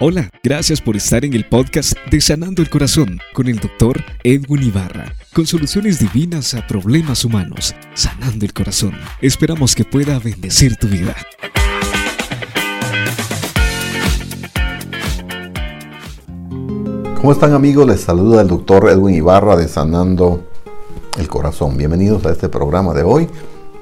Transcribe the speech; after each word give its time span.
Hola, 0.00 0.30
gracias 0.44 0.80
por 0.80 0.94
estar 0.94 1.24
en 1.24 1.34
el 1.34 1.44
podcast 1.44 1.94
de 2.08 2.20
Sanando 2.20 2.62
el 2.62 2.70
Corazón 2.70 3.18
con 3.34 3.48
el 3.48 3.58
doctor 3.58 4.00
Edwin 4.22 4.62
Ibarra, 4.62 5.12
con 5.34 5.44
soluciones 5.44 5.98
divinas 5.98 6.54
a 6.54 6.64
problemas 6.64 7.24
humanos, 7.24 7.74
sanando 7.94 8.46
el 8.46 8.52
corazón. 8.52 8.92
Esperamos 9.20 9.74
que 9.74 9.84
pueda 9.84 10.20
bendecir 10.20 10.76
tu 10.76 10.86
vida. 10.86 11.16
¿Cómo 17.16 17.32
están 17.32 17.52
amigos? 17.52 17.84
Les 17.88 18.00
saluda 18.00 18.42
el 18.42 18.46
doctor 18.46 18.88
Edwin 18.90 19.16
Ibarra 19.16 19.56
de 19.56 19.66
Sanando 19.66 20.48
el 21.18 21.26
Corazón. 21.26 21.76
Bienvenidos 21.76 22.24
a 22.24 22.30
este 22.30 22.48
programa 22.48 22.94
de 22.94 23.02
hoy. 23.02 23.28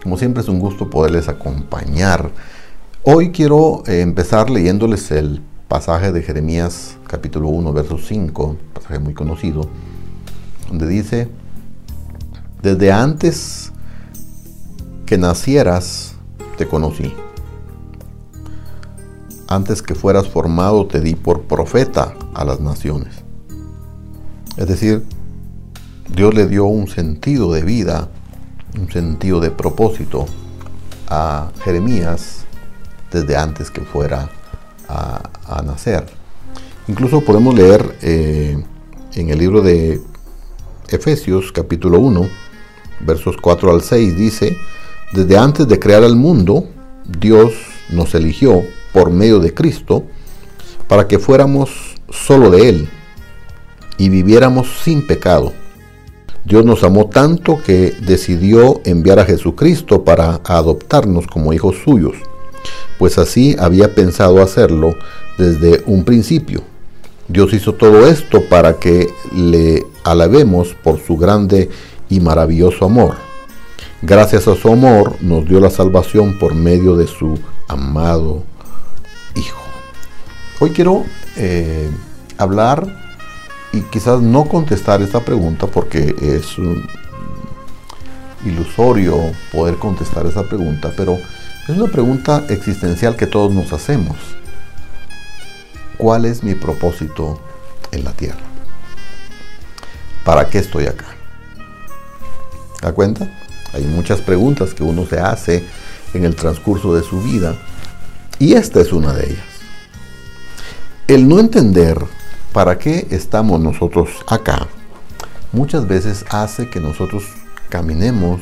Como 0.03 0.17
siempre 0.17 0.43
es 0.43 0.49
un 0.49 0.61
gusto 0.61 0.89
poderles 0.89 1.29
acompañar. 1.29 2.31
Hoy 3.03 3.33
quiero 3.33 3.83
eh, 3.87 4.01
empezar 4.01 4.49
leyéndoles 4.49 5.11
el 5.11 5.43
pasaje 5.69 6.13
de 6.13 6.23
Jeremías 6.23 6.97
capítulo 7.09 7.49
1, 7.49 7.73
verso 7.73 7.99
5, 7.99 8.57
pasaje 8.73 8.99
muy 8.99 9.15
conocido, 9.15 9.69
donde 10.69 10.87
dice, 10.87 11.29
desde 12.63 12.93
antes 12.93 13.73
que 15.07 15.19
nacieras 15.19 16.15
te 16.57 16.67
conocí. 16.67 17.13
Antes 19.49 19.83
que 19.83 19.95
fueras 19.95 20.29
formado 20.29 20.87
te 20.87 21.01
di 21.01 21.15
por 21.15 21.43
profeta 21.43 22.15
a 22.35 22.45
las 22.45 22.61
naciones. 22.61 23.25
Es 24.57 24.67
decir, 24.67 25.05
Dios 26.13 26.35
le 26.35 26.47
dio 26.47 26.65
un 26.67 26.89
sentido 26.89 27.53
de 27.53 27.63
vida, 27.63 28.09
un 28.79 28.91
sentido 28.91 29.41
de 29.41 29.51
propósito 29.51 30.27
a 31.09 31.51
Jeremías 31.63 32.45
desde 33.13 33.37
antes 33.37 33.71
que 33.71 33.83
fuera 33.83 34.29
a, 34.89 35.63
nacer. 35.65 36.07
Incluso 36.89 37.21
podemos 37.21 37.55
leer 37.55 37.97
eh, 38.03 38.63
en 39.15 39.31
el 39.31 39.39
libro 39.39 39.63
de 39.63 40.01
Efesios 40.89 41.51
capítulo 41.53 41.99
1, 41.99 42.29
versos 43.01 43.37
4 43.41 43.73
al 43.73 43.83
6, 43.83 44.17
dice, 44.17 44.57
desde 45.13 45.37
antes 45.37 45.67
de 45.67 45.79
crear 45.79 46.05
el 46.05 46.17
mundo, 46.17 46.69
Dios 47.05 47.55
nos 47.91 48.15
eligió 48.15 48.63
por 48.93 49.11
medio 49.11 49.41
de 49.41 49.55
Cristo 49.55 50.05
para 50.89 51.09
que 51.09 51.19
fuéramos 51.19 51.71
solo 52.11 52.51
de 52.51 52.69
Él 52.69 52.89
y 53.99 54.09
viviéramos 54.09 54.69
sin 54.83 55.07
pecado. 55.07 55.53
Dios 56.45 56.65
nos 56.65 56.85
amó 56.85 57.09
tanto 57.09 57.61
que 57.61 57.93
decidió 58.07 58.81
enviar 58.85 59.19
a 59.19 59.25
Jesucristo 59.25 60.05
para 60.05 60.41
adoptarnos 60.45 61.27
como 61.27 61.53
hijos 61.53 61.77
suyos 61.85 62.15
pues 62.99 63.19
así 63.19 63.57
había 63.59 63.95
pensado 63.95 64.43
hacerlo 64.43 64.95
desde 65.39 65.83
un 65.87 66.05
principio. 66.05 66.63
Dios 67.29 67.53
hizo 67.53 67.75
todo 67.75 68.07
esto 68.07 68.45
para 68.49 68.75
que 68.75 69.09
le 69.35 69.85
alabemos 70.05 70.75
por 70.83 71.05
su 71.05 71.17
grande 71.17 71.69
y 72.09 72.21
maravilloso 72.21 72.85
amor. 72.85 73.17
Gracias 74.03 74.47
a 74.47 74.55
su 74.55 74.73
amor 74.73 75.17
nos 75.21 75.49
dio 75.49 75.59
la 75.59 75.71
salvación 75.71 76.39
por 76.39 76.55
medio 76.55 76.97
de 76.97 77.07
su 77.07 77.39
amado 77.67 78.45
Hijo. 79.35 79.61
Hoy 80.61 80.71
quiero 80.71 81.05
eh, 81.37 81.91
hablar 82.39 82.87
y 83.73 83.81
quizás 83.83 84.21
no 84.21 84.45
contestar 84.45 85.03
esta 85.03 85.21
pregunta 85.21 85.67
porque 85.67 86.15
es 86.21 86.57
ilusorio 88.45 89.17
poder 89.53 89.77
contestar 89.77 90.27
esa 90.27 90.45
pregunta, 90.45 90.93
pero 90.97 91.19
es 91.69 91.77
una 91.77 91.91
pregunta 91.91 92.45
existencial 92.49 93.17
que 93.17 93.27
todos 93.27 93.53
nos 93.53 93.73
hacemos. 93.73 94.17
¿Cuál 95.99 96.25
es 96.25 96.45
mi 96.45 96.55
propósito 96.55 97.41
en 97.91 98.05
la 98.05 98.13
tierra? 98.13 98.39
¿Para 100.25 100.49
qué 100.49 100.59
estoy 100.59 100.87
acá? 100.87 101.07
¿Da 102.81 102.93
cuenta? 102.93 103.29
Hay 103.73 103.83
muchas 103.85 104.21
preguntas 104.21 104.75
que 104.75 104.85
uno 104.85 105.07
se 105.07 105.19
hace 105.19 105.65
en 106.15 106.25
el 106.25 106.37
transcurso 106.37 106.95
de 106.95 107.03
su 107.03 107.21
vida 107.21 107.57
y 108.39 108.55
esta 108.55 108.81
es 108.81 108.93
una 108.93 109.13
de 109.13 109.31
ellas. 109.31 109.47
El 111.09 111.29
no 111.29 111.41
entender 111.41 111.99
para 112.53 112.79
qué 112.79 113.09
estamos 113.11 113.61
nosotros 113.61 114.11
acá 114.29 114.69
muchas 115.53 115.89
veces 115.89 116.25
hace 116.31 116.71
que 116.71 116.81
nosotros 116.81 117.25
caminemos 117.69 118.41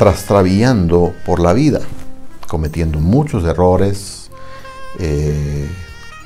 trastrabillando 0.00 1.12
por 1.26 1.40
la 1.40 1.52
vida, 1.52 1.80
cometiendo 2.48 3.00
muchos 3.00 3.44
errores, 3.44 4.30
eh, 4.98 5.68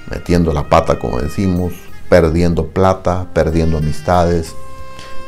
metiendo 0.09 0.53
la 0.53 0.69
pata, 0.69 1.01
como 1.01 1.19
decimos, 1.19 1.73
perdiendo 2.09 2.69
plata, 2.69 3.27
perdiendo 3.35 3.79
amistades, 3.79 4.55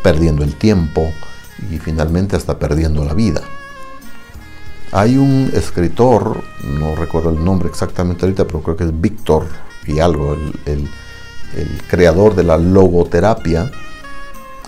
perdiendo 0.04 0.44
el 0.44 0.54
tiempo 0.54 1.12
y 1.72 1.78
finalmente 1.78 2.36
hasta 2.36 2.56
perdiendo 2.56 3.04
la 3.04 3.14
vida. 3.14 3.40
Hay 4.92 5.16
un 5.16 5.50
escritor, 5.52 6.40
no 6.62 6.94
recuerdo 6.94 7.30
el 7.30 7.44
nombre 7.44 7.68
exactamente 7.68 8.26
ahorita, 8.26 8.44
pero 8.44 8.62
creo 8.62 8.76
que 8.76 8.84
es 8.84 9.00
Víctor 9.00 9.48
y 9.88 9.98
algo, 9.98 10.36
el 10.66 10.88
creador 11.88 12.36
de 12.36 12.44
la 12.44 12.58
logoterapia, 12.58 13.72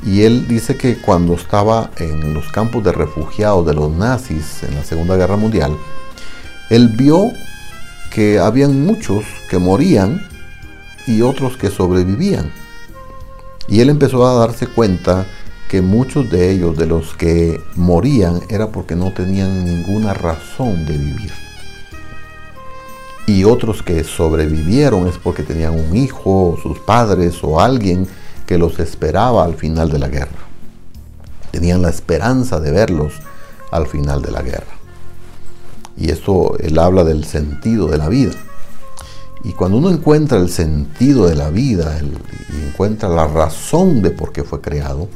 y 0.05 0.23
él 0.23 0.47
dice 0.47 0.77
que 0.77 0.97
cuando 0.99 1.35
estaba 1.35 1.91
en 1.99 2.33
los 2.35 2.51
campos 2.53 2.85
de 2.85 2.93
refugiados 2.93 3.67
de 3.67 3.75
los 3.75 3.91
nazis 3.91 4.63
en 4.63 4.75
la 4.75 4.85
Segunda 4.85 5.17
Guerra 5.17 5.37
Mundial, 5.37 5.77
él 6.71 6.89
vio 6.89 7.33
que 8.13 8.39
habían 8.39 8.85
muchos 8.85 9.25
que 9.51 9.59
morían 9.59 10.27
y 11.07 11.23
otros 11.23 11.57
que 11.57 11.71
sobrevivían. 11.71 12.53
Y 13.67 13.81
él 13.81 13.91
empezó 13.91 14.27
a 14.27 14.35
darse 14.35 14.67
cuenta 14.67 15.27
que 15.69 15.83
muchos 15.83 16.31
de 16.31 16.51
ellos, 16.51 16.77
de 16.77 16.87
los 16.87 17.15
que 17.15 17.61
morían, 17.75 18.41
era 18.49 18.69
porque 18.69 18.97
no 18.97 19.13
tenían 19.13 19.65
ninguna 19.65 20.15
razón 20.15 20.87
de 20.87 20.97
vivir. 20.97 21.33
Y 23.27 23.45
otros 23.45 23.83
que 23.83 24.05
sobrevivieron 24.05 25.07
es 25.07 25.19
porque 25.19 25.43
tenían 25.43 25.75
un 25.79 25.95
hijo, 25.95 26.59
sus 26.63 26.79
padres 26.79 27.39
o 27.43 27.61
alguien 27.61 28.09
que 28.49 28.57
los 28.57 28.79
esperaba 28.79 29.45
al 29.45 29.57
final 29.57 29.91
de 29.91 29.99
la 29.99 30.09
guerra. 30.09 30.49
Tenían 31.51 31.83
la 31.83 31.91
esperanza 31.91 32.59
de 32.59 32.71
verlos 32.71 33.13
al 33.71 33.87
final 33.87 34.23
de 34.23 34.31
la 34.31 34.41
guerra. 34.41 34.75
Y 35.99 36.11
esto 36.11 36.57
él 36.59 36.79
habla 36.79 37.05
del 37.05 37.27
sentido 37.27 37.89
de 37.89 37.99
la 37.99 38.09
vida. 38.09 38.33
Y 39.45 39.53
cuando 39.53 39.77
uno 39.77 39.91
encuentra 39.91 40.39
el 40.39 40.49
sentido 40.49 41.27
de 41.27 41.35
la 41.35 41.51
vida 41.51 42.01
y 42.01 42.69
encuentra 42.69 43.11
la 43.11 43.27
razón 43.27 44.01
de 44.01 44.13
por 44.13 44.33
qué 44.33 44.45
fue 44.45 44.63
creado, 44.63 45.11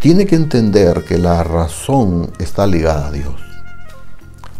tiene 0.00 0.24
que 0.24 0.36
entender 0.36 1.04
que 1.04 1.18
la 1.18 1.44
razón 1.44 2.30
está 2.38 2.66
ligada 2.66 3.08
a 3.08 3.12
Dios. 3.12 3.34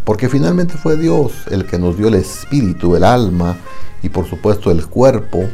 Porque 0.04 0.28
finalmente 0.28 0.74
fue 0.74 0.98
Dios 0.98 1.32
el 1.50 1.64
que 1.64 1.78
nos 1.78 1.97
dio 1.97 2.08
el 2.08 2.14
espíritu, 2.16 2.94
el 2.94 3.04
alma 3.04 3.56
y 4.02 4.10
por 4.10 4.28
supuesto 4.28 4.70
el 4.70 4.86
cuerpo 4.86 5.48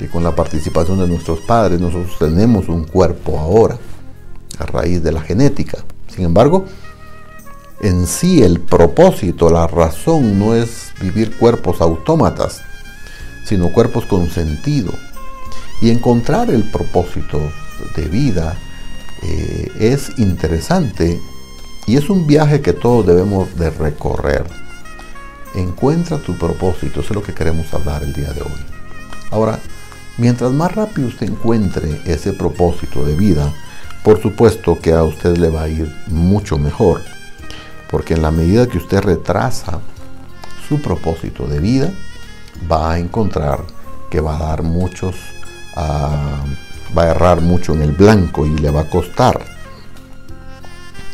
que 0.00 0.08
con 0.08 0.24
la 0.24 0.34
participación 0.34 0.98
de 0.98 1.06
nuestros 1.06 1.40
padres 1.40 1.78
nosotros 1.78 2.16
tenemos 2.18 2.70
un 2.70 2.84
cuerpo 2.84 3.38
ahora, 3.38 3.76
a 4.58 4.64
raíz 4.64 5.02
de 5.02 5.12
la 5.12 5.20
genética. 5.20 5.76
Sin 6.08 6.24
embargo, 6.24 6.64
en 7.82 8.06
sí 8.06 8.42
el 8.42 8.60
propósito, 8.60 9.50
la 9.50 9.66
razón 9.66 10.38
no 10.38 10.54
es 10.54 10.94
vivir 11.02 11.36
cuerpos 11.36 11.82
autómatas, 11.82 12.62
sino 13.44 13.74
cuerpos 13.74 14.06
con 14.06 14.30
sentido. 14.30 14.90
Y 15.82 15.90
encontrar 15.90 16.48
el 16.48 16.70
propósito 16.70 17.38
de 17.94 18.06
vida 18.06 18.56
eh, 19.22 19.70
es 19.80 20.18
interesante 20.18 21.20
y 21.86 21.98
es 21.98 22.08
un 22.08 22.26
viaje 22.26 22.62
que 22.62 22.72
todos 22.72 23.06
debemos 23.06 23.54
de 23.58 23.68
recorrer. 23.68 24.46
Encuentra 25.54 26.16
tu 26.22 26.38
propósito, 26.38 27.00
eso 27.00 27.10
es 27.10 27.16
lo 27.16 27.22
que 27.22 27.34
queremos 27.34 27.74
hablar 27.74 28.02
el 28.02 28.14
día 28.14 28.32
de 28.32 28.40
hoy. 28.40 28.64
Ahora, 29.30 29.60
Mientras 30.18 30.52
más 30.52 30.74
rápido 30.74 31.08
usted 31.08 31.28
encuentre 31.28 32.00
ese 32.04 32.32
propósito 32.32 33.04
de 33.04 33.14
vida, 33.14 33.52
por 34.02 34.20
supuesto 34.20 34.78
que 34.78 34.92
a 34.92 35.04
usted 35.04 35.36
le 35.36 35.50
va 35.50 35.62
a 35.62 35.68
ir 35.68 35.94
mucho 36.08 36.58
mejor. 36.58 37.02
Porque 37.90 38.14
en 38.14 38.22
la 38.22 38.30
medida 38.30 38.66
que 38.66 38.78
usted 38.78 39.00
retrasa 39.00 39.80
su 40.68 40.80
propósito 40.80 41.46
de 41.46 41.60
vida, 41.60 41.92
va 42.70 42.92
a 42.92 42.98
encontrar 42.98 43.64
que 44.10 44.20
va 44.20 44.36
a 44.36 44.40
dar 44.40 44.62
muchos, 44.62 45.16
ah, 45.76 46.44
va 46.96 47.02
a 47.02 47.10
errar 47.10 47.40
mucho 47.40 47.72
en 47.74 47.82
el 47.82 47.92
blanco 47.92 48.46
y 48.46 48.56
le 48.56 48.70
va 48.70 48.82
a 48.82 48.90
costar. 48.90 49.40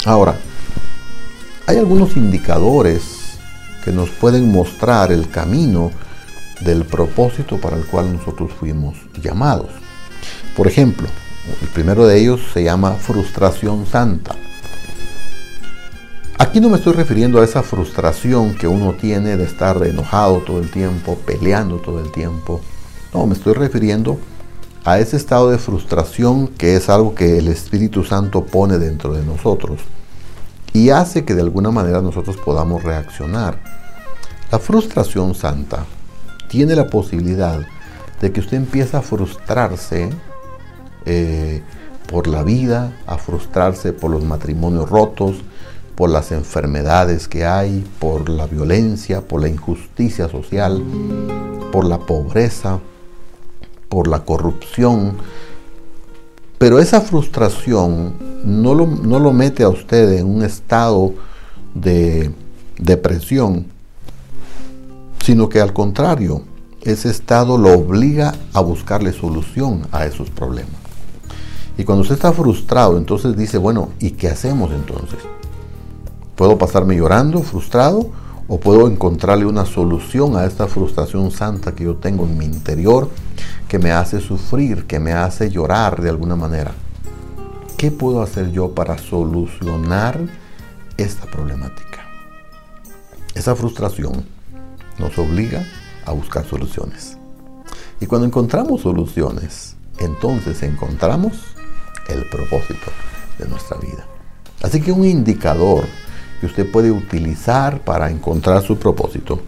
Ahora, 0.05 0.37
hay 1.67 1.79
algunos 1.79 2.17
indicadores 2.17 3.39
que 3.85 3.93
nos 3.93 4.11
pueden 4.11 4.53
mostrar 4.53 5.11
el 5.13 5.29
camino 5.31 5.91
del 6.61 6.85
propósito 6.85 7.59
para 7.59 7.77
el 7.77 7.85
cual 7.87 8.13
nosotros 8.13 8.51
fuimos 8.53 8.97
llamados. 9.23 9.71
Por 10.57 10.67
ejemplo, 10.67 11.07
el 11.63 11.69
primero 11.69 12.07
de 12.07 12.19
ellos 12.19 12.41
se 12.53 12.65
llama 12.65 12.93
frustración 12.93 13.87
santa. 13.87 14.35
Aquí 16.39 16.61
no 16.61 16.69
me 16.69 16.77
estoy 16.77 16.93
refiriendo 16.93 17.41
a 17.41 17.45
esa 17.45 17.63
frustración 17.63 18.55
que 18.55 18.69
uno 18.69 18.93
tiene 18.93 19.37
de 19.37 19.45
estar 19.45 19.83
enojado 19.87 20.39
todo 20.39 20.59
el 20.59 20.71
tiempo, 20.71 21.17
peleando 21.27 21.77
todo 21.77 22.01
el 22.01 22.11
tiempo. 22.13 22.61
No, 23.15 23.27
me 23.27 23.35
estoy 23.35 23.55
refiriendo 23.55 24.19
a 24.85 24.99
ese 24.99 25.17
estado 25.17 25.51
de 25.51 25.59
frustración 25.59 26.49
que 26.49 26.77
es 26.77 26.89
algo 26.89 27.15
que 27.15 27.39
el 27.39 27.49
Espíritu 27.49 28.05
Santo 28.05 28.45
pone 28.45 28.79
dentro 28.79 29.15
de 29.15 29.25
nosotros 29.25 29.81
y 30.73 30.91
hace 30.91 31.25
que 31.25 31.35
de 31.35 31.41
alguna 31.43 31.71
manera 31.71 32.03
nosotros 32.03 32.37
podamos 32.37 32.83
reaccionar. 32.83 33.59
La 34.53 34.59
frustración 34.59 35.35
santa 35.35 35.87
tiene 36.57 36.75
la 36.75 36.87
posibilidad 36.87 37.61
de 38.19 38.33
que 38.33 38.41
usted 38.41 38.57
empiece 38.57 38.97
a 38.97 39.03
frustrarse 39.03 40.09
eh, 41.05 41.61
por 42.11 42.29
la 42.29 42.45
vida, 42.45 42.97
a 43.07 43.19
frustrarse 43.19 43.93
por 43.93 44.11
los 44.11 44.25
matrimonios 44.25 44.89
rotos, 44.89 45.37
por 45.97 46.09
las 46.09 46.33
enfermedades 46.33 47.29
que 47.29 47.45
hay, 47.45 47.85
por 47.99 48.31
la 48.31 48.47
violencia, 48.47 49.21
por 49.21 49.43
la 49.43 49.51
injusticia 49.51 50.31
social, 50.31 50.83
por 51.73 51.85
la 51.85 51.99
pobreza, 51.99 52.79
por 53.91 54.09
la 54.09 54.21
corrupción. 54.21 55.19
Pero 56.57 56.79
esa 56.79 57.03
frustración 57.03 58.15
no 58.45 58.75
lo, 58.75 58.87
no 58.87 59.19
lo 59.19 59.35
mete 59.35 59.63
a 59.63 59.69
usted 59.69 60.11
en 60.21 60.27
un 60.27 60.43
estado 60.43 61.13
de 61.75 62.31
depresión, 62.79 63.76
sino 65.27 65.49
que 65.49 65.61
al 65.61 65.73
contrario, 65.73 66.43
ese 66.83 67.11
estado 67.11 67.59
lo 67.59 67.73
obliga 67.73 68.33
a 68.53 68.61
buscarle 68.61 69.13
solución 69.13 69.89
a 69.91 70.07
esos 70.07 70.31
problemas. 70.31 70.77
Y 71.77 71.83
cuando 71.83 72.03
usted 72.03 72.15
está 72.15 72.33
frustrado, 72.33 72.97
entonces 72.97 73.37
dice, 73.37 73.59
bueno, 73.59 73.89
¿y 73.99 74.13
qué 74.13 74.29
hacemos 74.29 74.71
entonces? 74.71 75.19
¿Puedo 76.37 76.57
pasarme 76.59 76.95
llorando, 76.95 77.43
frustrado? 77.43 78.09
¿O 78.47 78.61
puedo 78.61 78.87
encontrarle 78.87 79.47
una 79.47 79.67
solución 79.67 80.37
a 80.37 80.45
esta 80.45 80.69
frustración 80.69 81.33
santa 81.33 81.75
que 81.75 81.83
yo 81.83 81.97
tengo 81.97 82.25
en 82.25 82.39
mi 82.39 82.45
interior, 82.45 83.11
que 83.67 83.81
me 83.81 83.91
hace 83.91 84.21
sufrir, 84.21 84.87
que 84.87 85.01
me 85.01 85.13
hace 85.13 85.51
llorar 85.51 86.01
de 86.01 86.09
alguna 86.09 86.37
manera? 86.37 86.71
¿Qué 87.77 87.91
puedo 87.91 88.23
hacer 88.23 88.53
yo 88.53 88.77
para 88.77 88.97
solucionar 88.97 90.21
esta 90.97 91.27
problemática? 91.27 92.07
Esa 93.35 93.57
frustración 93.57 94.36
nos 94.99 95.19
obliga 95.19 95.65
a 96.05 96.13
buscar 96.13 96.47
soluciones. 96.47 97.17
Y 98.01 98.07
cuando 98.07 98.27
encontramos 98.27 98.83
soluciones, 98.83 99.77
entonces 99.99 100.63
encontramos 100.63 101.33
el 102.09 102.29
propósito 102.29 102.91
de 103.39 103.49
nuestra 103.49 103.79
vida. 103.79 104.07
Así 104.63 104.81
que 104.81 104.93
un 104.93 105.05
indicador 105.05 105.85
que 106.41 106.47
usted 106.47 106.71
puede 106.71 106.91
utilizar 106.91 107.81
para 107.81 108.11
encontrar 108.11 108.63
su 108.63 108.79
propósito 108.79 109.41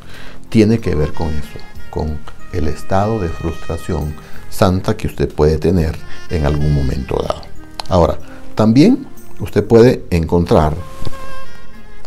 tiene 0.49 0.79
que 0.79 0.95
ver 0.95 1.13
con 1.13 1.29
eso, 1.29 1.59
con 1.91 2.19
el 2.53 2.69
estado 2.69 3.19
de 3.21 3.29
frustración 3.29 4.15
santa 4.51 4.97
que 4.97 5.07
usted 5.07 5.33
puede 5.33 5.59
tener 5.59 5.97
en 6.31 6.47
algún 6.47 6.75
momento 6.75 7.17
dado. 7.17 7.43
Ahora, 7.89 8.19
también 8.55 9.07
usted 9.41 9.65
puede 9.65 10.05
encontrar 10.11 10.75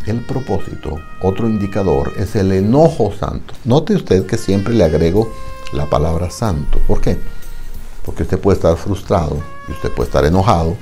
el 0.08 0.22
propósito. 0.22 1.00
Otro 1.22 1.48
indicador 1.48 2.14
es 2.18 2.36
el 2.36 2.52
enojo 2.52 3.14
santo. 3.18 3.54
Note 3.66 3.96
usted 3.96 4.26
que 4.26 4.38
siempre 4.38 4.74
le 4.74 4.84
agrego 4.84 5.32
la 5.74 5.90
palabra 5.90 6.30
santo. 6.30 6.80
¿Por 6.88 7.02
qué? 7.02 7.18
Porque 8.04 8.24
usted 8.24 8.40
puede 8.40 8.58
estar 8.58 8.76
frustrado 8.78 9.38
y 9.68 9.72
usted 9.72 9.92
puede 9.92 10.08
estar 10.08 10.26
enojado 10.26 10.76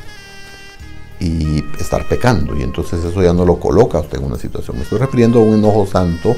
y 1.20 1.64
estar 1.80 2.08
pecando. 2.08 2.56
Y 2.56 2.64
entonces 2.64 3.04
eso 3.04 3.22
ya 3.22 3.34
no 3.34 3.46
lo 3.46 3.60
coloca 3.60 4.00
usted 4.00 4.20
en 4.20 4.26
una 4.26 4.38
situación. 4.38 4.78
Me 4.78 4.84
estoy 4.84 5.00
refiriendo 5.00 5.40
a 5.40 5.44
un 5.44 5.56
enojo 5.56 5.86
santo, 5.86 6.36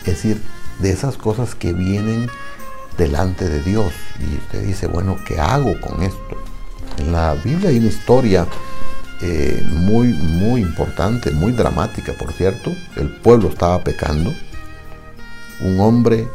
es 0.00 0.06
decir, 0.06 0.42
de 0.80 0.90
esas 0.90 1.16
cosas 1.16 1.54
que 1.54 1.72
vienen 1.72 2.28
delante 2.96 3.48
de 3.48 3.62
Dios. 3.62 3.92
Y 4.20 4.36
usted 4.36 4.64
dice, 4.64 4.86
bueno, 4.86 5.16
¿qué 5.26 5.40
hago 5.40 5.80
con 5.80 6.02
esto? 6.02 6.36
En 6.98 7.12
la 7.12 7.34
Biblia 7.34 7.70
hay 7.70 7.78
una 7.78 7.88
historia 7.88 8.46
eh, 9.20 9.64
muy, 9.66 10.08
muy 10.12 10.60
importante, 10.60 11.32
muy 11.32 11.52
dramática, 11.52 12.12
por 12.12 12.32
cierto. 12.32 12.72
El 12.96 13.08
pueblo 13.08 13.48
estaba 13.48 13.82
pecando. 13.82 14.32
Un 15.60 15.80
hombre 15.80 16.28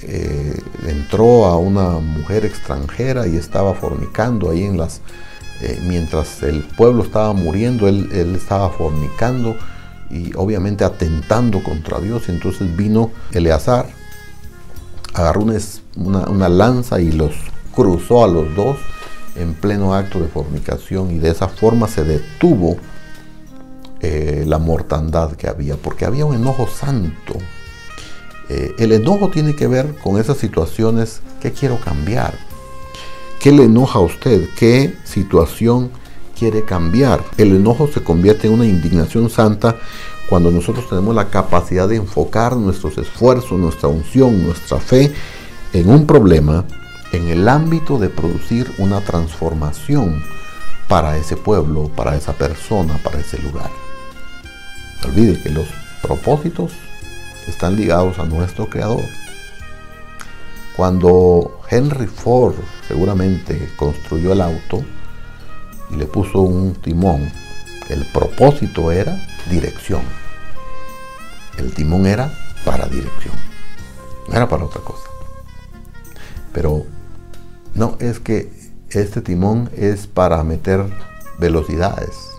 eh, 0.00 0.58
entró 0.86 1.44
a 1.44 1.58
una 1.58 1.98
mujer 1.98 2.46
extranjera 2.46 3.26
y 3.26 3.36
estaba 3.36 3.74
fornicando 3.74 4.50
ahí 4.50 4.64
en 4.64 4.78
las... 4.78 5.00
Eh, 5.60 5.78
mientras 5.86 6.42
el 6.42 6.62
pueblo 6.62 7.04
estaba 7.04 7.32
muriendo, 7.34 7.86
él, 7.86 8.10
estaba 8.34 8.70
fornicando 8.70 9.56
y 10.10 10.32
obviamente 10.34 10.84
atentando 10.84 11.62
contra 11.62 12.00
Dios. 12.00 12.28
Entonces 12.30 12.74
vino 12.74 13.10
Eleazar, 13.32 13.86
agarró 15.12 15.42
una, 15.96 16.28
una 16.28 16.48
lanza 16.48 17.00
y 17.00 17.12
los 17.12 17.32
cruzó 17.74 18.24
a 18.24 18.28
los 18.28 18.54
dos 18.56 18.78
en 19.36 19.54
pleno 19.54 19.94
acto 19.94 20.20
de 20.20 20.28
fornicación 20.28 21.10
y 21.10 21.18
de 21.18 21.30
esa 21.30 21.48
forma 21.48 21.88
se 21.88 22.04
detuvo 22.04 22.76
eh, 24.00 24.44
la 24.46 24.58
mortandad 24.58 25.32
que 25.32 25.48
había, 25.48 25.76
porque 25.76 26.04
había 26.04 26.24
un 26.24 26.34
enojo 26.34 26.66
santo. 26.66 27.34
Eh, 28.48 28.74
el 28.78 28.92
enojo 28.92 29.30
tiene 29.30 29.54
que 29.54 29.66
ver 29.66 29.94
con 30.02 30.18
esas 30.18 30.38
situaciones 30.38 31.20
que 31.40 31.52
quiero 31.52 31.78
cambiar. 31.78 32.34
¿Qué 33.40 33.52
le 33.52 33.64
enoja 33.64 33.98
a 33.98 34.02
usted? 34.02 34.48
¿Qué 34.58 34.94
situación 35.04 35.90
quiere 36.38 36.64
cambiar? 36.64 37.24
El 37.38 37.54
enojo 37.54 37.88
se 37.88 38.02
convierte 38.02 38.48
en 38.48 38.54
una 38.54 38.66
indignación 38.66 39.30
santa 39.30 39.76
cuando 40.28 40.50
nosotros 40.50 40.88
tenemos 40.88 41.14
la 41.14 41.28
capacidad 41.28 41.88
de 41.88 41.96
enfocar 41.96 42.56
nuestros 42.56 42.98
esfuerzos, 42.98 43.58
nuestra 43.58 43.88
unción, 43.88 44.44
nuestra 44.44 44.78
fe 44.78 45.12
en 45.72 45.88
un 45.88 46.06
problema 46.06 46.64
en 47.12 47.28
el 47.28 47.48
ámbito 47.48 47.98
de 47.98 48.08
producir 48.08 48.72
una 48.78 49.00
transformación 49.02 50.22
para 50.88 51.16
ese 51.16 51.36
pueblo, 51.36 51.88
para 51.88 52.16
esa 52.16 52.32
persona, 52.32 52.98
para 53.02 53.20
ese 53.20 53.38
lugar. 53.38 53.70
No 55.02 55.08
olvide 55.08 55.40
que 55.42 55.50
los 55.50 55.68
propósitos 56.02 56.72
están 57.46 57.76
ligados 57.76 58.18
a 58.18 58.24
nuestro 58.24 58.68
Creador. 58.68 59.04
Cuando 60.76 61.60
Henry 61.70 62.06
Ford 62.06 62.54
seguramente 62.88 63.70
construyó 63.76 64.32
el 64.32 64.40
auto 64.40 64.82
y 65.90 65.96
le 65.96 66.06
puso 66.06 66.40
un 66.40 66.74
timón, 66.74 67.30
el 67.88 68.06
propósito 68.12 68.90
era 68.90 69.14
dirección. 69.50 70.02
El 71.58 71.74
timón 71.74 72.06
era 72.06 72.32
para 72.64 72.86
dirección, 72.86 73.34
no 74.28 74.34
era 74.34 74.48
para 74.48 74.64
otra 74.64 74.80
cosa. 74.80 75.04
Pero 76.54 76.86
no, 77.74 77.96
es 78.00 78.18
que 78.18 78.52
este 78.90 79.22
timón 79.22 79.70
es 79.76 80.06
para 80.06 80.42
meter 80.44 80.84
velocidades. 81.38 82.30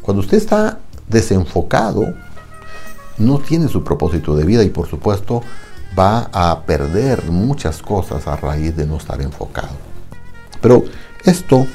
Cuando 0.00 0.20
usted 0.20 0.36
está 0.36 0.78
desenfocado, 1.08 2.14
no 3.18 3.38
tiene 3.38 3.68
su 3.68 3.82
propósito 3.82 4.36
de 4.36 4.44
vida 4.44 4.62
y 4.62 4.70
por 4.70 4.88
supuesto 4.88 5.42
va 5.98 6.30
a 6.32 6.62
perder 6.62 7.30
muchas 7.30 7.82
cosas 7.82 8.26
a 8.26 8.36
raíz 8.36 8.76
de 8.76 8.86
no 8.86 8.96
estar 8.96 9.20
enfocado. 9.20 9.76
Pero 10.60 10.84
esto 11.24 11.66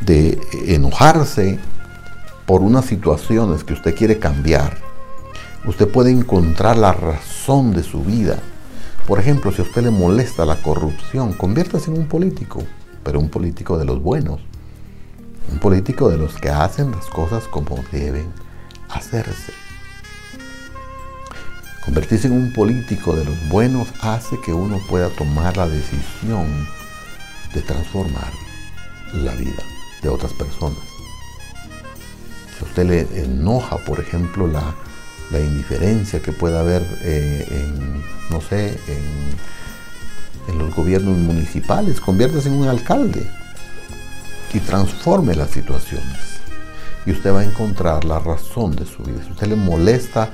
de 0.00 0.40
enojarse 0.66 1.58
por 2.46 2.60
unas 2.60 2.84
situaciones 2.86 3.64
que 3.64 3.72
usted 3.72 3.94
quiere 3.94 4.18
cambiar, 4.18 4.76
usted 5.64 5.88
puede 5.88 6.10
encontrar 6.10 6.76
la 6.76 6.92
razón 6.92 7.72
de 7.72 7.84
su 7.84 8.02
vida 8.02 8.38
por 9.06 9.18
ejemplo, 9.18 9.50
si 9.52 9.60
a 9.62 9.64
usted 9.64 9.82
le 9.82 9.90
molesta 9.90 10.44
la 10.44 10.62
corrupción, 10.62 11.32
conviértase 11.32 11.90
en 11.90 11.98
un 11.98 12.06
político, 12.06 12.62
pero 13.02 13.18
un 13.18 13.28
político 13.28 13.78
de 13.78 13.84
los 13.84 14.00
buenos. 14.00 14.40
Un 15.50 15.58
político 15.58 16.08
de 16.08 16.18
los 16.18 16.34
que 16.36 16.50
hacen 16.50 16.92
las 16.92 17.06
cosas 17.06 17.48
como 17.48 17.76
deben 17.90 18.32
hacerse. 18.88 19.52
Convertirse 21.84 22.28
en 22.28 22.34
un 22.34 22.52
político 22.52 23.16
de 23.16 23.24
los 23.24 23.48
buenos 23.48 23.88
hace 24.02 24.38
que 24.40 24.54
uno 24.54 24.80
pueda 24.88 25.08
tomar 25.08 25.56
la 25.56 25.66
decisión 25.66 26.68
de 27.52 27.60
transformar 27.62 28.32
la 29.14 29.34
vida 29.34 29.62
de 30.00 30.08
otras 30.08 30.32
personas. 30.32 30.78
Si 32.56 32.64
a 32.64 32.68
usted 32.68 32.86
le 32.86 33.24
enoja, 33.24 33.78
por 33.78 33.98
ejemplo, 33.98 34.46
la, 34.46 34.74
la 35.30 35.40
indiferencia 35.40 36.20
que 36.20 36.32
pueda 36.32 36.60
haber 36.60 36.82
eh, 37.02 37.46
en, 37.50 38.02
no 38.30 38.40
sé, 38.40 38.78
en, 38.88 39.52
los 40.58 40.74
gobiernos 40.74 41.16
municipales. 41.16 42.00
Conviértase 42.00 42.48
en 42.48 42.56
un 42.56 42.68
alcalde 42.68 43.26
y 44.52 44.58
transforme 44.60 45.34
las 45.34 45.50
situaciones. 45.50 46.40
Y 47.06 47.12
usted 47.12 47.32
va 47.32 47.40
a 47.40 47.44
encontrar 47.44 48.04
la 48.04 48.18
razón 48.18 48.76
de 48.76 48.84
su 48.84 49.02
vida. 49.02 49.22
Si 49.24 49.30
usted 49.30 49.46
le 49.46 49.56
molesta 49.56 50.30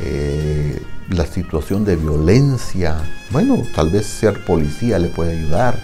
eh, 0.00 0.82
la 1.10 1.26
situación 1.26 1.84
de 1.84 1.96
violencia, 1.96 2.96
bueno, 3.30 3.62
tal 3.74 3.90
vez 3.90 4.06
ser 4.06 4.44
policía 4.44 4.98
le 4.98 5.08
puede 5.08 5.38
ayudar 5.38 5.78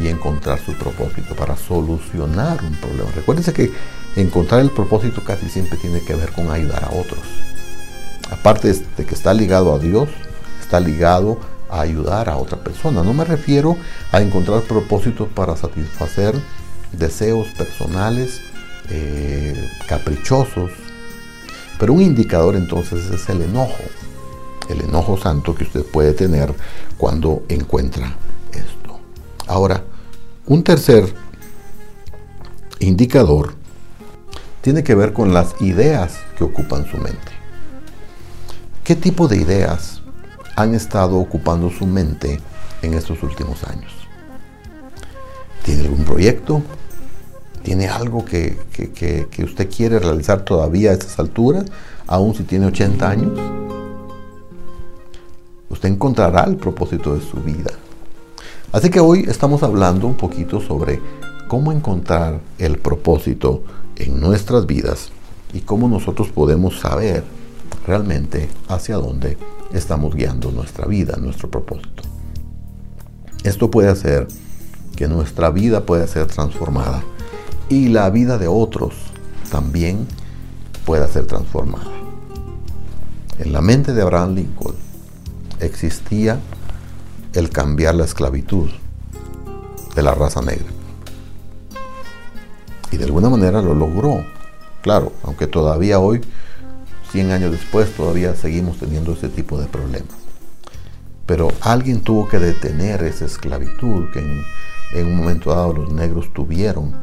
y 0.00 0.08
encontrar 0.08 0.58
su 0.58 0.72
propósito 0.74 1.34
para 1.36 1.56
solucionar 1.56 2.62
un 2.64 2.74
problema. 2.76 3.10
Recuérdense 3.14 3.52
que 3.52 3.70
encontrar 4.16 4.60
el 4.60 4.70
propósito 4.70 5.22
casi 5.24 5.48
siempre 5.48 5.78
tiene 5.78 6.00
que 6.00 6.14
ver 6.14 6.32
con 6.32 6.50
ayudar 6.50 6.84
a 6.84 6.90
otros. 6.90 7.20
Aparte 8.30 8.72
de 8.72 9.04
que 9.04 9.14
está 9.14 9.34
ligado 9.34 9.74
a 9.74 9.78
Dios, 9.78 10.08
está 10.60 10.80
ligado 10.80 11.38
a 11.70 11.80
ayudar 11.80 12.28
a 12.28 12.36
otra 12.36 12.58
persona. 12.58 13.02
No 13.02 13.14
me 13.14 13.24
refiero 13.24 13.76
a 14.12 14.20
encontrar 14.20 14.62
propósitos 14.62 15.28
para 15.28 15.56
satisfacer 15.56 16.34
deseos 16.92 17.48
personales, 17.48 18.40
eh, 18.90 19.54
caprichosos. 19.86 20.70
Pero 21.78 21.94
un 21.94 22.02
indicador 22.02 22.56
entonces 22.56 23.10
es 23.10 23.28
el 23.28 23.42
enojo. 23.42 23.82
El 24.68 24.82
enojo 24.82 25.16
santo 25.16 25.54
que 25.54 25.64
usted 25.64 25.84
puede 25.84 26.12
tener 26.12 26.54
cuando 26.96 27.42
encuentra 27.48 28.14
esto. 28.52 29.00
Ahora, 29.46 29.82
un 30.46 30.62
tercer 30.62 31.12
indicador 32.80 33.54
tiene 34.60 34.84
que 34.84 34.94
ver 34.94 35.12
con 35.12 35.34
las 35.34 35.60
ideas 35.60 36.18
que 36.36 36.44
ocupan 36.44 36.86
su 36.90 36.96
mente. 36.98 37.41
¿Qué 38.84 38.96
tipo 38.96 39.28
de 39.28 39.36
ideas 39.36 40.02
han 40.56 40.74
estado 40.74 41.16
ocupando 41.16 41.70
su 41.70 41.86
mente 41.86 42.40
en 42.82 42.94
estos 42.94 43.22
últimos 43.22 43.62
años? 43.62 43.92
¿Tiene 45.64 45.82
algún 45.82 46.04
proyecto? 46.04 46.62
¿Tiene 47.62 47.86
algo 47.86 48.24
que, 48.24 48.58
usted 49.38 49.70
quiere 49.70 50.00
realizar 50.00 50.44
todavía 50.44 50.90
a 50.90 50.94
estas 50.94 51.16
alturas, 51.20 51.66
aun 52.08 52.34
si 52.34 52.42
tiene 52.42 52.66
80 52.66 53.08
años? 53.08 53.38
Usted 55.70 55.88
encontrará 55.88 56.42
el 56.42 56.56
propósito 56.56 57.14
de 57.14 57.20
su 57.20 57.36
vida. 57.36 57.70
Así 58.72 58.90
que 58.90 58.98
hoy 58.98 59.26
estamos 59.28 59.62
hablando 59.62 60.08
un 60.08 60.16
poquito 60.16 60.60
sobre 60.60 61.00
cómo 61.46 61.70
encontrar 61.70 62.40
el 62.58 62.78
propósito 62.78 63.62
en 63.94 64.20
nuestras 64.20 64.66
vidas 64.66 65.12
y 65.52 65.60
cómo 65.60 65.86
nosotros 65.86 66.30
podemos 66.30 66.80
saber 66.80 67.22
realmente 67.86 68.48
hacia 68.68 68.96
dónde 68.96 69.38
estamos 69.72 70.14
guiando 70.14 70.50
nuestra 70.50 70.86
vida, 70.86 71.16
nuestro 71.16 71.50
propósito. 71.50 72.02
Esto 73.44 73.70
puede 73.70 73.88
hacer 73.88 74.28
que 74.96 75.08
nuestra 75.08 75.50
vida 75.50 75.84
pueda 75.84 76.06
ser 76.06 76.26
transformada 76.26 77.02
y 77.68 77.88
la 77.88 78.08
vida 78.10 78.38
de 78.38 78.48
otros 78.48 78.94
también 79.50 80.06
pueda 80.84 81.08
ser 81.08 81.26
transformada. 81.26 81.90
En 83.38 83.52
la 83.52 83.60
mente 83.60 83.92
de 83.92 84.02
Abraham 84.02 84.34
Lincoln 84.34 84.76
existía 85.58 86.38
el 87.32 87.50
cambiar 87.50 87.94
la 87.94 88.04
esclavitud 88.04 88.70
de 89.94 90.02
la 90.02 90.14
raza 90.14 90.42
negra. 90.42 90.66
Y 92.90 92.98
de 92.98 93.04
alguna 93.04 93.30
manera 93.30 93.62
lo 93.62 93.74
logró. 93.74 94.24
Claro, 94.82 95.12
aunque 95.22 95.46
todavía 95.46 95.98
hoy 95.98 96.20
100 97.12 97.30
años 97.30 97.52
después 97.52 97.94
todavía 97.94 98.34
seguimos 98.34 98.78
teniendo 98.78 99.12
ese 99.12 99.28
tipo 99.28 99.60
de 99.60 99.66
problemas. 99.66 100.14
Pero 101.26 101.52
alguien 101.60 102.00
tuvo 102.00 102.26
que 102.26 102.38
detener 102.38 103.02
esa 103.02 103.26
esclavitud 103.26 104.10
que 104.12 104.20
en, 104.20 105.06
un 105.06 105.16
momento 105.16 105.50
dado 105.50 105.74
los 105.74 105.92
negros 105.92 106.32
tuvieron. 106.32 106.94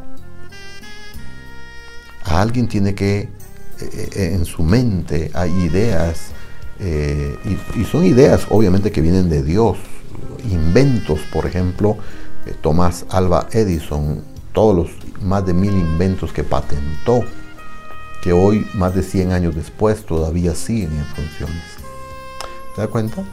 Alguien 2.24 2.68
tiene 2.68 2.94
que, 2.94 3.20
eh, 3.20 3.30
eh, 3.80 4.30
en 4.34 4.44
su 4.44 4.64
mente 4.64 5.30
hay 5.32 5.52
ideas, 5.62 6.32
eh, 6.80 7.36
y, 7.76 7.84
son 7.84 8.04
ideas 8.04 8.46
obviamente 8.50 8.90
que 8.90 9.00
vienen 9.00 9.30
de 9.30 9.44
Dios, 9.44 9.78
inventos, 10.50 11.20
por 11.32 11.46
ejemplo, 11.46 11.96
Tomás 12.62 13.04
Alba 13.10 13.48
Edison, 13.52 14.22
todos 14.52 14.74
los 14.74 15.22
más 15.22 15.46
de 15.46 15.54
mil 15.54 15.72
inventos 15.72 16.32
que 16.32 16.42
patentó, 16.42 17.22
que 18.22 18.32
hoy, 18.32 18.66
más 18.74 18.94
de 18.94 19.02
100 19.02 19.32
años 19.32 19.54
después, 19.54 20.04
todavía 20.04 20.54
siguen 20.54 20.92
en 20.92 21.04
funciones. 21.06 21.62
¿Se 22.74 22.82
da 22.82 22.88
cuenta? 22.88 23.24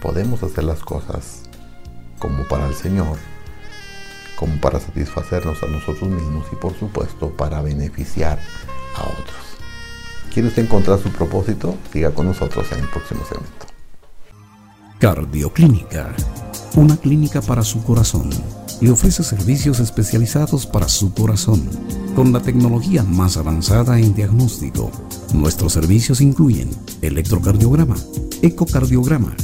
Podemos 0.00 0.42
hacer 0.42 0.64
las 0.64 0.80
cosas 0.80 1.42
como 2.18 2.46
para 2.48 2.66
el 2.66 2.74
Señor, 2.74 3.18
como 4.36 4.60
para 4.60 4.80
satisfacernos 4.80 5.62
a 5.62 5.66
nosotros 5.66 6.08
mismos 6.08 6.46
y 6.52 6.56
por 6.56 6.78
supuesto 6.78 7.30
para 7.30 7.60
beneficiar 7.60 8.38
a 8.96 9.02
otros. 9.02 9.50
¿Quiere 10.32 10.48
usted 10.48 10.64
encontrar 10.64 10.98
su 10.98 11.10
propósito? 11.10 11.76
Siga 11.92 12.12
con 12.12 12.26
nosotros 12.26 12.70
en 12.72 12.80
el 12.80 12.88
próximo 12.88 13.22
segmento. 13.24 13.66
Cardioclínica, 14.98 16.14
una 16.76 16.96
clínica 16.96 17.40
para 17.40 17.62
su 17.62 17.82
corazón 17.82 18.30
le 18.80 18.90
ofrece 18.90 19.22
servicios 19.22 19.80
especializados 19.80 20.66
para 20.66 20.88
su 20.88 21.12
corazón, 21.12 21.68
con 22.20 22.34
la 22.34 22.42
tecnología 22.42 23.02
más 23.02 23.38
avanzada 23.38 23.98
en 23.98 24.14
diagnóstico. 24.14 24.90
Nuestros 25.32 25.72
servicios 25.72 26.20
incluyen 26.20 26.68
electrocardiograma, 27.00 27.96
ecocardiograma, 28.42 29.34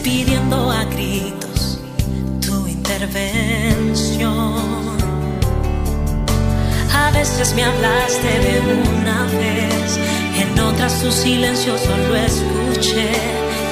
pidiendo 0.10 0.72
a 0.72 0.86
gritos 0.86 1.80
tu 2.42 2.68
intervención. 2.68 4.56
A 7.04 7.12
veces 7.12 7.54
me 7.54 7.64
hablaste 7.64 8.32
de 8.48 8.56
una 8.98 9.20
vez, 9.44 10.00
en 10.42 10.60
otras 10.60 11.00
tu 11.02 11.12
silencio 11.12 11.78
solo 11.78 12.16
escuché. 12.16 13.12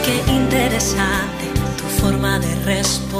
Qué 0.05 0.15
interesante 0.31 1.45
tu 1.79 1.85
forma 2.01 2.37
de 2.39 2.53
responder. 2.65 3.16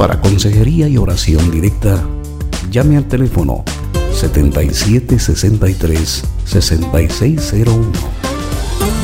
Para 0.00 0.18
consejería 0.18 0.88
y 0.88 0.96
oración 0.96 1.50
directa, 1.50 2.02
llame 2.70 2.96
al 2.96 3.06
teléfono 3.06 3.64
7763 4.14 6.24
6601. 6.46 7.82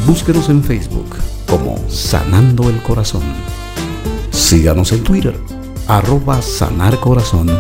Búsquenos 0.07 0.49
en 0.49 0.65
Facebook 0.65 1.17
como 1.47 1.77
Sanando 1.91 2.71
el 2.71 2.83
Corazón. 2.83 3.25
Síganos 4.31 4.91
en 4.93 5.05
Twitter, 5.05 5.39
arroba 5.87 6.41
Sanar 6.41 6.99
Corazón 6.99 7.51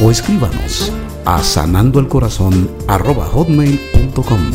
o 0.00 0.12
escríbanos 0.12 0.92
a 1.24 1.42
sanandoelcorazón 1.42 2.70
arroba 2.86 3.26
hotmail.com. 3.26 4.52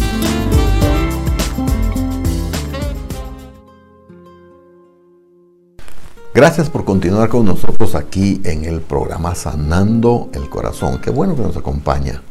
Gracias 6.34 6.70
por 6.70 6.86
continuar 6.86 7.28
con 7.28 7.46
nosotros 7.46 7.94
aquí 7.94 8.40
en 8.46 8.64
el 8.64 8.80
programa 8.80 9.36
Sanando 9.36 10.30
el 10.34 10.48
Corazón. 10.48 11.02
Qué 11.02 11.10
bueno 11.10 11.36
que 11.36 11.42
nos 11.42 11.58
acompaña. 11.58 12.22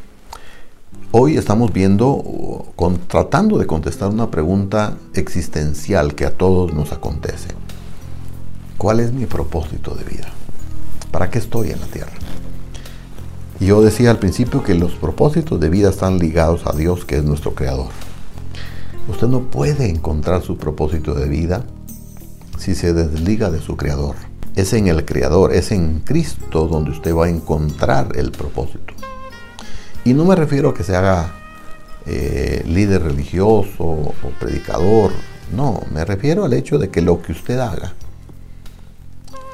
Hoy 1.11 1.37
estamos 1.37 1.71
viendo, 1.71 2.65
tratando 3.09 3.59
de 3.59 3.67
contestar 3.67 4.09
una 4.09 4.31
pregunta 4.31 4.97
existencial 5.13 6.15
que 6.15 6.25
a 6.25 6.35
todos 6.35 6.73
nos 6.73 6.93
acontece. 6.93 7.49
¿Cuál 8.79 9.01
es 9.01 9.13
mi 9.13 9.27
propósito 9.27 9.95
de 9.95 10.05
vida? 10.05 10.33
¿Para 11.11 11.29
qué 11.29 11.39
estoy 11.39 11.71
en 11.71 11.81
la 11.81 11.87
tierra? 11.87 12.13
Yo 13.61 13.83
decía 13.83 14.11
al 14.11 14.19
principio 14.19 14.63
que 14.63 14.75
los 14.75 14.93
propósitos 14.93 15.61
de 15.61 15.69
vida 15.69 15.91
están 15.91 16.19
ligados 16.19 16.63
a 16.67 16.73
Dios, 16.73 17.05
que 17.05 17.19
es 17.19 17.25
nuestro 17.25 17.55
creador. 17.55 17.89
Usted 19.09 19.27
no 19.27 19.41
puede 19.41 19.91
encontrar 19.91 20.41
su 20.41 20.57
propósito 20.57 21.13
de 21.13 21.29
vida 21.29 21.67
si 22.61 22.75
se 22.75 22.92
desliga 22.92 23.51
de 23.51 23.61
su 23.61 23.77
creador. 23.77 24.16
Es 24.55 24.73
en 24.73 24.87
el 24.88 25.05
creador, 25.05 25.53
es 25.55 25.73
en 25.73 26.01
Cristo 26.01 26.68
donde 26.68 26.90
usted 26.90 27.14
va 27.14 27.27
a 27.27 27.31
encontrar 27.31 28.12
el 28.16 28.31
propósito. 28.31 28.94
Y 30.05 30.14
no 30.14 30.25
me 30.25 30.37
refiero 30.37 30.70
a 30.70 30.75
que 30.75 30.85
se 30.85 30.94
haga 30.94 31.33
eh, 32.07 32.62
líder 32.66 33.03
religioso 33.03 33.85
o 33.85 34.14
predicador, 34.38 35.12
no, 35.55 35.83
me 35.92 36.05
refiero 36.05 36.44
al 36.44 36.53
hecho 36.53 36.79
de 36.79 36.90
que 36.90 37.03
lo 37.03 37.20
que 37.20 37.33
usted 37.33 37.59
haga, 37.59 37.92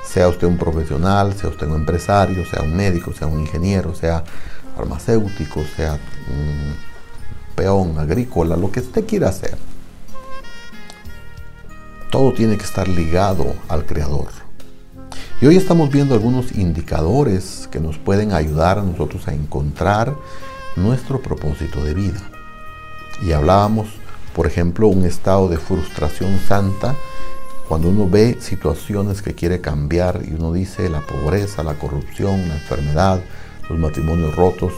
sea 0.05 0.29
usted 0.29 0.47
un 0.47 0.59
profesional, 0.59 1.35
sea 1.35 1.51
usted 1.51 1.67
un 1.67 1.77
empresario, 1.77 2.45
sea 2.45 2.63
un 2.63 2.77
médico, 2.77 3.13
sea 3.13 3.27
un 3.27 3.41
ingeniero, 3.41 3.95
sea 3.95 4.23
farmacéutico, 4.77 5.63
sea 5.75 5.95
un 5.95 6.75
peón 7.55 7.99
agrícola, 7.99 8.57
lo 8.57 8.71
que 8.71 8.81
usted 8.81 9.07
quiera 9.07 9.31
hacer, 9.31 9.57
todo 12.11 12.33
tiene 12.33 12.57
que 12.57 12.65
estar 12.65 12.89
ligado 12.89 13.55
al 13.69 13.85
Creador. 13.85 14.29
Y 15.41 15.47
hoy 15.47 15.57
estamos 15.57 15.91
viendo 15.91 16.15
algunos 16.15 16.53
indicadores 16.53 17.69
que 17.71 17.81
nos 17.81 17.99
pueden 17.99 18.33
ayudar 18.33 18.79
a 18.79 18.83
nosotros 18.83 19.29
a 19.29 19.35
encontrar 19.35 20.15
nuestro 20.77 21.21
propósito 21.21 21.85
de 21.85 21.95
vida. 21.95 22.21
Y 23.23 23.33
hablábamos, 23.33 23.89
por 24.35 24.47
ejemplo, 24.47 24.89
un 24.89 25.05
estado 25.05 25.49
de 25.49 25.59
frustración 25.59 26.39
santa 26.47 26.95
cuando 27.69 27.89
uno 27.89 28.09
ve 28.09 28.37
situaciones 28.41 29.23
que 29.23 29.35
quiere 29.35 29.61
cambiar 29.61 30.23
y 30.25 30.35
uno 30.35 30.53
dice 30.53 30.89
la 30.89 31.01
pobreza, 31.01 31.65
la 31.65 31.75
corrupción, 31.75 32.49
la 32.49 32.55
enfermedad, 32.55 33.21
los 33.69 33.79
matrimonios 33.79 34.37
rotos, 34.37 34.73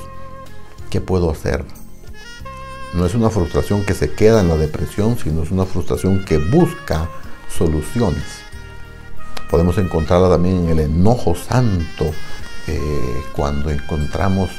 ¿qué 0.88 1.00
puedo 1.00 1.30
hacer? 1.30 1.64
No 2.94 3.04
es 3.04 3.14
una 3.14 3.30
frustración 3.30 3.84
que 3.84 3.94
se 3.94 4.12
queda 4.12 4.40
en 4.40 4.48
la 4.48 4.56
depresión, 4.56 5.18
sino 5.18 5.42
es 5.42 5.50
una 5.50 5.66
frustración 5.66 6.24
que 6.24 6.38
busca 6.38 7.08
soluciones. 7.48 8.24
Podemos 9.50 9.78
encontrarla 9.78 10.28
también 10.28 10.64
en 10.64 10.68
el 10.70 10.80
enojo 10.80 11.34
santo, 11.34 12.06
eh, 12.66 13.22
cuando 13.34 13.70
encontramos 13.70 14.50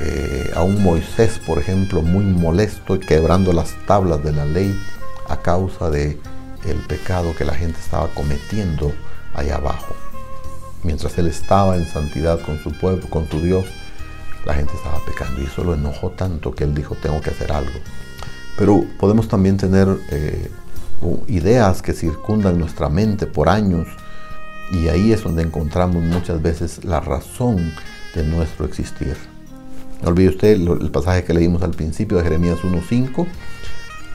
eh, 0.00 0.50
a 0.54 0.62
un 0.62 0.82
Moisés, 0.82 1.40
por 1.46 1.58
ejemplo, 1.58 2.02
muy 2.02 2.24
molesto 2.24 2.96
y 2.96 3.00
quebrando 3.00 3.52
las 3.52 3.74
tablas 3.86 4.22
de 4.22 4.32
la 4.32 4.44
ley 4.44 4.78
a 5.28 5.36
causa 5.36 5.90
de 5.90 6.18
el 6.64 6.76
pecado 6.86 7.34
que 7.36 7.44
la 7.44 7.54
gente 7.54 7.78
estaba 7.80 8.08
cometiendo 8.08 8.92
allá 9.34 9.56
abajo. 9.56 9.94
Mientras 10.82 11.18
él 11.18 11.26
estaba 11.26 11.76
en 11.76 11.86
santidad 11.86 12.40
con 12.40 12.58
su 12.62 12.72
pueblo, 12.72 13.08
con 13.10 13.28
su 13.28 13.40
Dios, 13.40 13.66
la 14.44 14.54
gente 14.54 14.72
estaba 14.74 14.98
pecando 15.04 15.40
y 15.40 15.44
eso 15.44 15.64
lo 15.64 15.74
enojó 15.74 16.10
tanto 16.10 16.54
que 16.54 16.64
él 16.64 16.74
dijo 16.74 16.94
tengo 16.94 17.20
que 17.20 17.30
hacer 17.30 17.52
algo. 17.52 17.78
Pero 18.56 18.84
podemos 18.98 19.28
también 19.28 19.56
tener 19.56 19.88
eh, 20.10 20.50
ideas 21.28 21.82
que 21.82 21.92
circundan 21.92 22.58
nuestra 22.58 22.88
mente 22.88 23.26
por 23.26 23.48
años 23.48 23.86
y 24.72 24.88
ahí 24.88 25.12
es 25.12 25.22
donde 25.22 25.42
encontramos 25.42 26.02
muchas 26.02 26.40
veces 26.40 26.84
la 26.84 27.00
razón 27.00 27.72
de 28.14 28.22
nuestro 28.24 28.66
existir. 28.66 29.16
No 30.02 30.08
olvide 30.08 30.30
usted 30.30 30.52
el 30.52 30.90
pasaje 30.90 31.24
que 31.24 31.34
leímos 31.34 31.62
al 31.62 31.72
principio 31.72 32.18
de 32.18 32.24
Jeremías 32.24 32.58
1.5. 32.60 33.26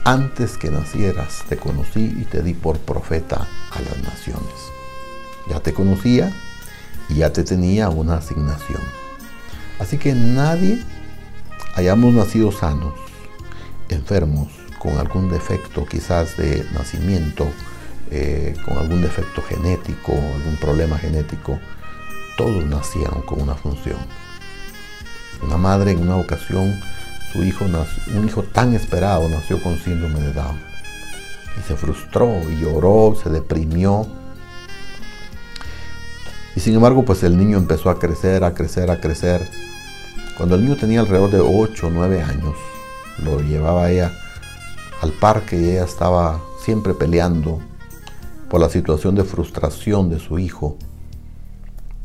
Antes 0.04 0.56
que 0.56 0.70
nacieras 0.70 1.42
te 1.48 1.56
conocí 1.56 2.04
y 2.20 2.24
te 2.24 2.42
di 2.42 2.54
por 2.54 2.78
profeta 2.78 3.46
a 3.70 3.80
las 3.80 3.98
naciones. 4.02 4.54
Ya 5.48 5.60
te 5.60 5.72
conocía 5.72 6.32
y 7.08 7.16
ya 7.16 7.32
te 7.32 7.44
tenía 7.44 7.88
una 7.88 8.16
asignación. 8.16 9.05
Así 9.78 9.98
que 9.98 10.14
nadie 10.14 10.82
hayamos 11.74 12.14
nacido 12.14 12.52
sanos, 12.52 12.94
enfermos, 13.88 14.48
con 14.78 14.98
algún 14.98 15.30
defecto 15.30 15.84
quizás 15.86 16.36
de 16.36 16.64
nacimiento 16.72 17.46
eh, 18.10 18.54
con 18.64 18.78
algún 18.78 19.02
defecto 19.02 19.42
genético, 19.42 20.12
algún 20.12 20.56
problema 20.60 20.96
genético, 20.96 21.58
todos 22.36 22.64
nacieron 22.64 23.22
con 23.22 23.42
una 23.42 23.56
función. 23.56 23.98
Una 25.42 25.56
madre 25.56 25.90
en 25.90 26.02
una 26.02 26.16
ocasión, 26.16 26.80
su 27.32 27.42
hijo, 27.42 27.64
un 27.64 28.28
hijo 28.28 28.44
tan 28.44 28.74
esperado, 28.74 29.28
nació 29.28 29.60
con 29.60 29.76
síndrome 29.78 30.20
de 30.20 30.32
Down. 30.32 30.56
Y 31.58 31.66
se 31.66 31.76
frustró 31.76 32.40
y 32.48 32.60
lloró, 32.60 33.16
se 33.20 33.28
deprimió. 33.28 34.06
Y 36.56 36.60
sin 36.60 36.74
embargo, 36.74 37.04
pues 37.04 37.22
el 37.22 37.36
niño 37.36 37.58
empezó 37.58 37.90
a 37.90 37.98
crecer, 37.98 38.42
a 38.42 38.54
crecer, 38.54 38.90
a 38.90 38.98
crecer. 38.98 39.46
Cuando 40.38 40.54
el 40.54 40.64
niño 40.64 40.76
tenía 40.76 41.00
alrededor 41.00 41.30
de 41.30 41.40
8 41.40 41.86
o 41.86 41.90
9 41.90 42.22
años, 42.22 42.54
lo 43.22 43.40
llevaba 43.40 43.90
ella 43.90 44.12
al 45.02 45.12
parque 45.12 45.60
y 45.60 45.70
ella 45.70 45.84
estaba 45.84 46.40
siempre 46.58 46.94
peleando 46.94 47.60
por 48.48 48.60
la 48.60 48.70
situación 48.70 49.14
de 49.14 49.24
frustración 49.24 50.08
de 50.08 50.18
su 50.18 50.38
hijo 50.38 50.78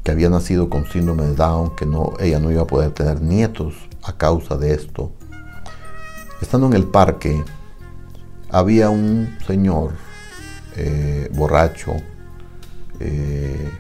que 0.04 0.12
había 0.12 0.30
nacido 0.30 0.70
con 0.70 0.86
síndrome 0.86 1.24
de 1.24 1.36
Down, 1.36 1.76
que 1.76 1.86
no, 1.86 2.14
ella 2.20 2.40
no 2.40 2.52
iba 2.52 2.64
a 2.64 2.68
poder 2.68 2.92
tener 2.92 3.22
nietos 3.22 3.76
a 4.04 4.18
causa 4.18 4.58
de 4.58 4.74
esto. 4.74 5.12
Estando 6.42 6.68
en 6.68 6.74
el 6.74 6.86
parque, 6.86 7.44
había 8.50 8.90
un 8.90 9.38
señor 9.46 9.92
eh, 10.76 11.30
borracho, 11.34 11.94
eh, 13.00 13.72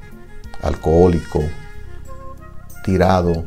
alcohólico, 0.62 1.44
tirado 2.84 3.46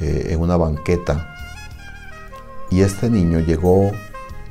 eh, 0.00 0.28
en 0.30 0.40
una 0.40 0.56
banqueta. 0.56 1.34
Y 2.70 2.82
este 2.82 3.10
niño 3.10 3.40
llegó 3.40 3.90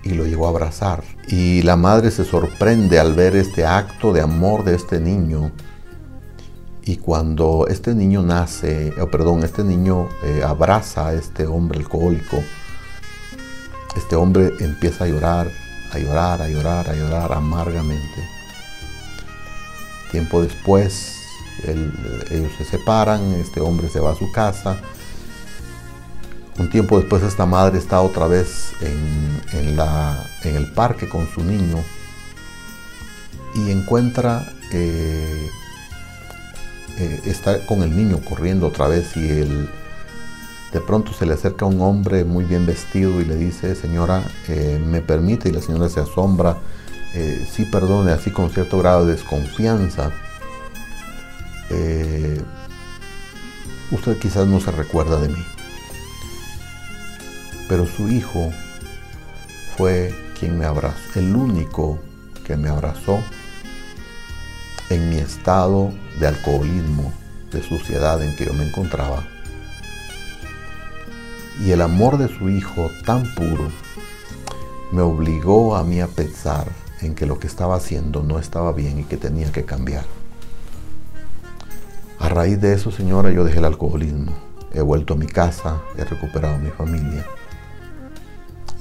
y 0.04 0.14
lo 0.14 0.26
llegó 0.26 0.48
a 0.48 0.50
abrazar. 0.50 1.04
Y 1.28 1.62
la 1.62 1.76
madre 1.76 2.12
se 2.12 2.26
sorprende 2.26 3.00
al 3.00 3.14
ver 3.14 3.36
este 3.36 3.66
acto 3.66 4.14
de 4.14 4.22
amor 4.22 4.64
de 4.64 4.76
este 4.76 5.00
niño 5.00 5.52
y 6.90 6.98
cuando 6.98 7.68
este 7.68 7.94
niño 7.94 8.24
nace, 8.24 8.96
o 9.00 9.12
perdón, 9.12 9.44
este 9.44 9.64
niño 9.64 10.10
eh, 10.24 10.42
abraza 10.44 11.10
a 11.10 11.14
este 11.14 11.46
hombre 11.46 11.78
alcohólico, 11.78 12.44
este 13.96 14.16
hombre 14.16 14.54
empieza 14.60 15.04
a 15.04 15.08
llorar, 15.08 15.52
a 15.92 16.00
llorar, 16.00 16.42
a 16.42 16.48
llorar, 16.48 16.90
a 16.90 16.96
llorar 16.96 17.34
amargamente. 17.34 18.28
Tiempo 20.12 20.42
después, 20.42 21.19
ellos 21.66 22.52
se 22.58 22.66
separan, 22.66 23.34
este 23.34 23.62
hombre 23.62 23.90
se 23.90 24.00
va 24.00 24.12
a 24.12 24.16
su 24.16 24.32
casa. 24.32 24.80
Un 26.58 26.70
tiempo 26.70 27.00
después 27.00 27.24
esta 27.24 27.46
madre 27.46 27.78
está 27.78 28.02
otra 28.02 28.28
vez 28.28 28.74
en, 28.82 29.80
el 30.44 30.72
parque 30.74 31.08
con 31.08 31.28
su 31.30 31.42
niño 31.42 31.78
y 33.56 33.72
encuentra 33.72 34.46
eh, 34.72 35.50
eh, 36.98 37.22
está 37.26 37.66
con 37.66 37.82
el 37.82 37.96
niño 37.96 38.20
corriendo 38.28 38.68
otra 38.68 38.88
vez 38.88 39.16
y 39.16 39.30
él, 39.30 39.70
de 40.74 40.82
pronto 40.82 41.14
se 41.14 41.26
le 41.26 41.34
acerca 41.34 41.66
un 41.66 41.82
hombre 41.82 42.26
muy 42.26 42.44
bien 42.44 42.66
vestido 42.66 43.22
y 43.22 43.26
le 43.26 43.36
dice, 43.36 43.74
señora, 43.74 44.22
eh, 44.50 44.80
me 44.86 45.02
permite, 45.02 45.50
y 45.50 45.52
la 45.54 45.62
señora 45.62 45.90
se 45.90 46.02
asombra, 46.02 46.58
sí 47.52 47.66
perdone, 47.66 48.12
así 48.12 48.30
con 48.32 48.52
cierto 48.52 48.78
grado 48.78 49.06
de 49.06 49.14
desconfianza. 49.14 50.12
Usted 53.92 54.18
quizás 54.20 54.48
no 54.48 54.60
se 54.60 54.72
recuerda 54.72 55.20
de 55.20 55.30
mí, 55.30 55.46
pero 57.68 57.86
su 57.86 58.10
hijo 58.10 58.52
fue 59.78 60.14
quien 60.40 60.58
me 60.58 60.66
abrazó, 60.66 61.20
el 61.20 61.36
único 61.36 62.00
que 62.46 62.58
me 62.58 62.70
abrazó 62.70 63.20
en 64.90 65.10
mi 65.10 65.18
estado 65.18 65.92
de 66.20 66.28
alcoholismo, 66.28 67.14
de 67.52 67.62
suciedad 67.62 68.22
en 68.24 68.36
que 68.36 68.46
yo 68.46 68.54
me 68.54 68.68
encontraba. 68.68 69.24
Y 71.64 71.72
el 71.72 71.82
amor 71.82 72.18
de 72.18 72.28
su 72.28 72.50
hijo 72.50 72.90
tan 73.06 73.34
puro 73.36 73.70
me 74.92 75.02
obligó 75.02 75.76
a 75.76 75.84
mí 75.84 76.00
a 76.00 76.08
pensar 76.08 76.68
en 77.02 77.16
que 77.16 77.26
lo 77.26 77.38
que 77.38 77.48
estaba 77.48 77.76
haciendo 77.76 78.24
no 78.24 78.40
estaba 78.40 78.72
bien 78.72 79.00
y 79.00 79.04
que 79.04 79.18
tenía 79.18 79.52
que 79.52 79.66
cambiar. 79.66 80.19
A 82.20 82.28
raíz 82.28 82.60
de 82.60 82.74
eso, 82.74 82.92
señora, 82.92 83.32
yo 83.32 83.46
dejé 83.46 83.60
el 83.60 83.66
alcoholismo. 83.66 84.34
He 84.74 84.82
vuelto 84.82 85.14
a 85.14 85.18
mi 85.18 85.26
casa, 85.26 85.82
he 85.98 86.04
recuperado 86.04 86.56
a 86.56 86.60
mi 86.60 86.70
familia. 86.70 87.26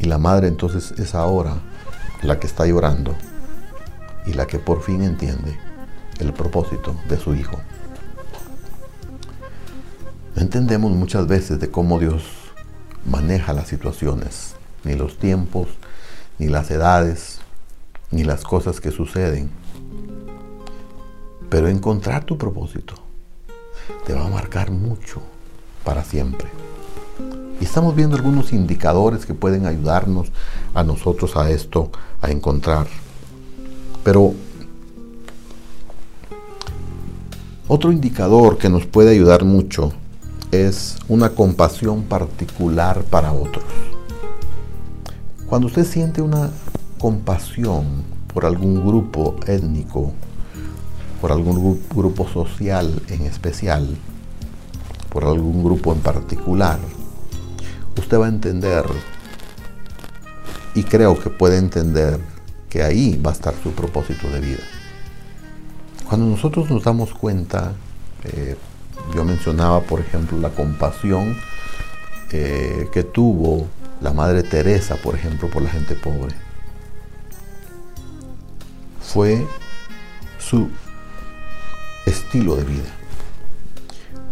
Y 0.00 0.06
la 0.06 0.18
madre 0.18 0.48
entonces 0.48 0.92
es 0.98 1.14
ahora 1.14 1.54
la 2.22 2.40
que 2.40 2.48
está 2.48 2.66
llorando 2.66 3.14
y 4.26 4.32
la 4.34 4.46
que 4.46 4.58
por 4.58 4.82
fin 4.82 5.02
entiende 5.02 5.56
el 6.18 6.32
propósito 6.32 6.96
de 7.08 7.16
su 7.16 7.34
Hijo. 7.34 7.58
No 10.34 10.42
entendemos 10.42 10.90
muchas 10.90 11.28
veces 11.28 11.60
de 11.60 11.70
cómo 11.70 12.00
Dios 12.00 12.24
maneja 13.06 13.52
las 13.52 13.68
situaciones, 13.68 14.56
ni 14.82 14.94
los 14.94 15.16
tiempos, 15.16 15.68
ni 16.40 16.48
las 16.48 16.72
edades, 16.72 17.38
ni 18.10 18.24
las 18.24 18.42
cosas 18.42 18.80
que 18.80 18.90
suceden. 18.90 19.50
Pero 21.48 21.68
encontrar 21.68 22.24
tu 22.24 22.36
propósito 22.36 23.07
te 24.06 24.14
va 24.14 24.26
a 24.26 24.28
marcar 24.28 24.70
mucho 24.70 25.20
para 25.84 26.04
siempre. 26.04 26.48
Y 27.60 27.64
estamos 27.64 27.94
viendo 27.94 28.16
algunos 28.16 28.52
indicadores 28.52 29.26
que 29.26 29.34
pueden 29.34 29.66
ayudarnos 29.66 30.30
a 30.74 30.84
nosotros 30.84 31.36
a 31.36 31.50
esto, 31.50 31.90
a 32.20 32.30
encontrar. 32.30 32.86
Pero 34.04 34.34
Otro 37.70 37.92
indicador 37.92 38.56
que 38.56 38.70
nos 38.70 38.86
puede 38.86 39.10
ayudar 39.10 39.44
mucho 39.44 39.92
es 40.52 40.96
una 41.06 41.34
compasión 41.34 42.04
particular 42.04 43.04
para 43.04 43.30
otros. 43.34 43.66
Cuando 45.46 45.66
usted 45.66 45.84
siente 45.84 46.22
una 46.22 46.48
compasión 46.98 47.84
por 48.32 48.46
algún 48.46 48.82
grupo 48.86 49.36
étnico, 49.46 50.12
por 51.20 51.32
algún 51.32 51.80
grupo 51.94 52.28
social 52.28 53.02
en 53.08 53.22
especial, 53.22 53.88
por 55.10 55.24
algún 55.24 55.64
grupo 55.64 55.92
en 55.92 56.00
particular, 56.00 56.78
usted 57.98 58.18
va 58.18 58.26
a 58.26 58.28
entender, 58.28 58.84
y 60.74 60.84
creo 60.84 61.18
que 61.18 61.30
puede 61.30 61.58
entender, 61.58 62.20
que 62.68 62.82
ahí 62.82 63.16
va 63.16 63.30
a 63.30 63.34
estar 63.34 63.54
su 63.62 63.72
propósito 63.72 64.28
de 64.28 64.40
vida. 64.40 64.62
Cuando 66.08 66.26
nosotros 66.26 66.70
nos 66.70 66.84
damos 66.84 67.12
cuenta, 67.14 67.72
eh, 68.24 68.56
yo 69.14 69.24
mencionaba 69.24 69.80
por 69.82 70.00
ejemplo 70.00 70.38
la 70.38 70.50
compasión 70.50 71.36
eh, 72.30 72.88
que 72.92 73.04
tuvo 73.04 73.66
la 74.00 74.12
Madre 74.12 74.42
Teresa, 74.42 74.96
por 74.96 75.14
ejemplo, 75.14 75.48
por 75.48 75.62
la 75.62 75.70
gente 75.70 75.94
pobre. 75.94 76.34
Fue 79.00 79.46
su 80.38 80.68
estilo 82.08 82.56
de 82.56 82.64
vida. 82.64 82.88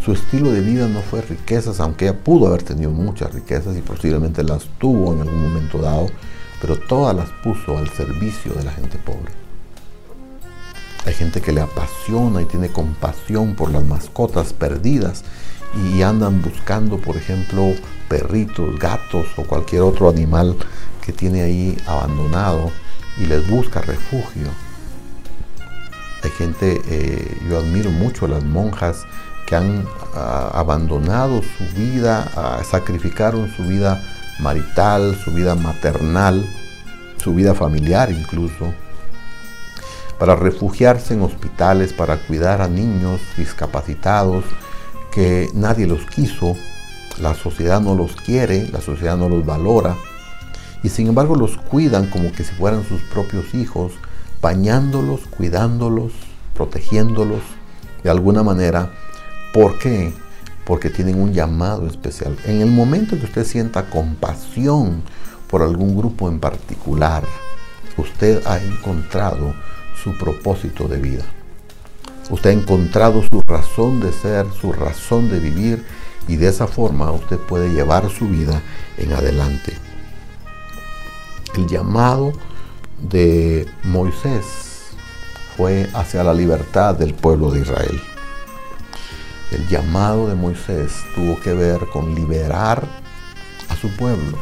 Su 0.05 0.13
estilo 0.13 0.53
de 0.53 0.61
vida 0.61 0.89
no 0.89 1.01
fue 1.01 1.21
riquezas, 1.21 1.81
aunque 1.81 2.07
ella 2.07 2.19
pudo 2.19 2.47
haber 2.47 2.63
tenido 2.63 2.91
muchas 2.91 3.35
riquezas 3.35 3.77
y 3.77 3.83
posiblemente 3.83 4.45
las 4.45 4.65
tuvo 4.79 5.13
en 5.13 5.21
algún 5.21 5.43
momento 5.43 5.79
dado, 5.79 6.07
pero 6.61 6.79
todas 6.79 7.15
las 7.15 7.29
puso 7.43 7.77
al 7.77 7.89
servicio 7.91 8.53
de 8.55 8.65
la 8.65 8.73
gente 8.73 8.99
pobre. 8.99 9.33
Hay 11.05 11.15
gente 11.15 11.41
que 11.41 11.53
le 11.53 11.61
apasiona 11.61 12.43
y 12.43 12.47
tiene 12.47 12.69
compasión 12.69 13.55
por 13.55 13.71
las 13.71 13.85
mascotas 13.85 14.53
perdidas 14.53 15.25
y 15.93 16.03
andan 16.03 16.43
buscando, 16.43 16.99
por 16.99 17.17
ejemplo, 17.17 17.75
perritos, 18.09 18.79
gatos 18.79 19.27
o 19.37 19.43
cualquier 19.43 19.83
otro 19.83 20.09
animal 20.09 20.57
que 21.05 21.13
tiene 21.13 21.43
ahí 21.43 21.77
abandonado 21.87 22.71
y 23.19 23.27
les 23.27 23.49
busca 23.49 23.81
refugio. 23.81 24.49
Hay 26.27 26.33
gente, 26.33 26.83
eh, 26.89 27.39
yo 27.49 27.57
admiro 27.57 27.93
mucho 27.93 28.27
a 28.27 28.29
las 28.29 28.43
monjas 28.43 29.07
que 29.47 29.55
han 29.55 29.87
ah, 30.13 30.51
abandonado 30.55 31.41
su 31.41 31.65
vida, 31.77 32.29
ah, 32.35 32.63
sacrificaron 32.69 33.49
su 33.55 33.63
vida 33.63 34.03
marital, 34.41 35.17
su 35.25 35.31
vida 35.31 35.55
maternal, 35.55 36.45
su 37.23 37.33
vida 37.33 37.55
familiar 37.55 38.11
incluso, 38.11 38.75
para 40.19 40.35
refugiarse 40.35 41.15
en 41.15 41.23
hospitales, 41.23 41.93
para 41.93 42.17
cuidar 42.17 42.61
a 42.61 42.67
niños 42.67 43.21
discapacitados 43.37 44.45
que 45.13 45.49
nadie 45.55 45.87
los 45.87 46.07
quiso, 46.07 46.57
la 47.21 47.35
sociedad 47.35 47.81
no 47.81 47.95
los 47.95 48.17
quiere, 48.17 48.67
la 48.73 48.81
sociedad 48.81 49.17
no 49.17 49.29
los 49.29 49.47
valora, 49.47 49.95
y 50.83 50.89
sin 50.89 51.07
embargo 51.07 51.37
los 51.37 51.57
cuidan 51.57 52.11
como 52.11 52.33
que 52.33 52.43
si 52.43 52.53
fueran 52.53 52.85
sus 52.85 53.01
propios 53.03 53.55
hijos, 53.55 53.93
bañándolos, 54.47 55.23
cuidándolos, 55.37 56.13
protegiéndolos 56.55 57.43
de 58.05 58.11
alguna 58.11 58.45
manera. 58.45 58.93
¿Por 59.53 59.77
qué? 59.81 60.13
Porque 60.65 60.89
tienen 60.89 61.21
un 61.21 61.33
llamado 61.33 61.89
especial. 61.89 62.39
En 62.45 62.61
el 62.61 62.71
momento 62.71 63.19
que 63.19 63.25
usted 63.25 63.45
sienta 63.45 63.91
compasión 63.91 65.03
por 65.49 65.63
algún 65.63 65.97
grupo 65.97 66.29
en 66.29 66.39
particular, 66.39 67.25
usted 67.97 68.47
ha 68.47 68.59
encontrado 68.59 69.53
su 70.01 70.17
propósito 70.17 70.87
de 70.87 70.99
vida. 70.99 71.25
Usted 72.31 72.51
ha 72.51 72.53
encontrado 72.53 73.25
su 73.29 73.43
razón 73.45 73.99
de 73.99 74.13
ser, 74.13 74.47
su 74.61 74.73
razón 74.73 75.29
de 75.29 75.41
vivir 75.41 75.85
y 76.29 76.37
de 76.37 76.47
esa 76.51 76.69
forma 76.69 77.11
usted 77.11 77.39
puede 77.39 77.71
llevar 77.71 78.09
su 78.11 78.29
vida 78.29 78.63
en 78.97 79.13
adelante. 79.13 79.73
El 81.57 81.67
llamado 81.67 82.33
de 82.99 83.67
Moisés 83.85 84.45
fue 85.57 85.89
hacia 85.95 86.25
la 86.25 86.35
libertad 86.35 86.95
del 86.95 87.15
pueblo 87.15 87.51
de 87.51 87.61
Israel. 87.61 88.01
El 89.53 89.69
llamado 89.69 90.29
de 90.29 90.35
Moisés 90.35 90.93
tuvo 91.15 91.41
que 91.41 91.53
ver 91.53 91.81
con 91.93 92.15
liberar 92.15 92.83
a 93.69 93.77
su 93.77 93.89
pueblo. 93.97 94.37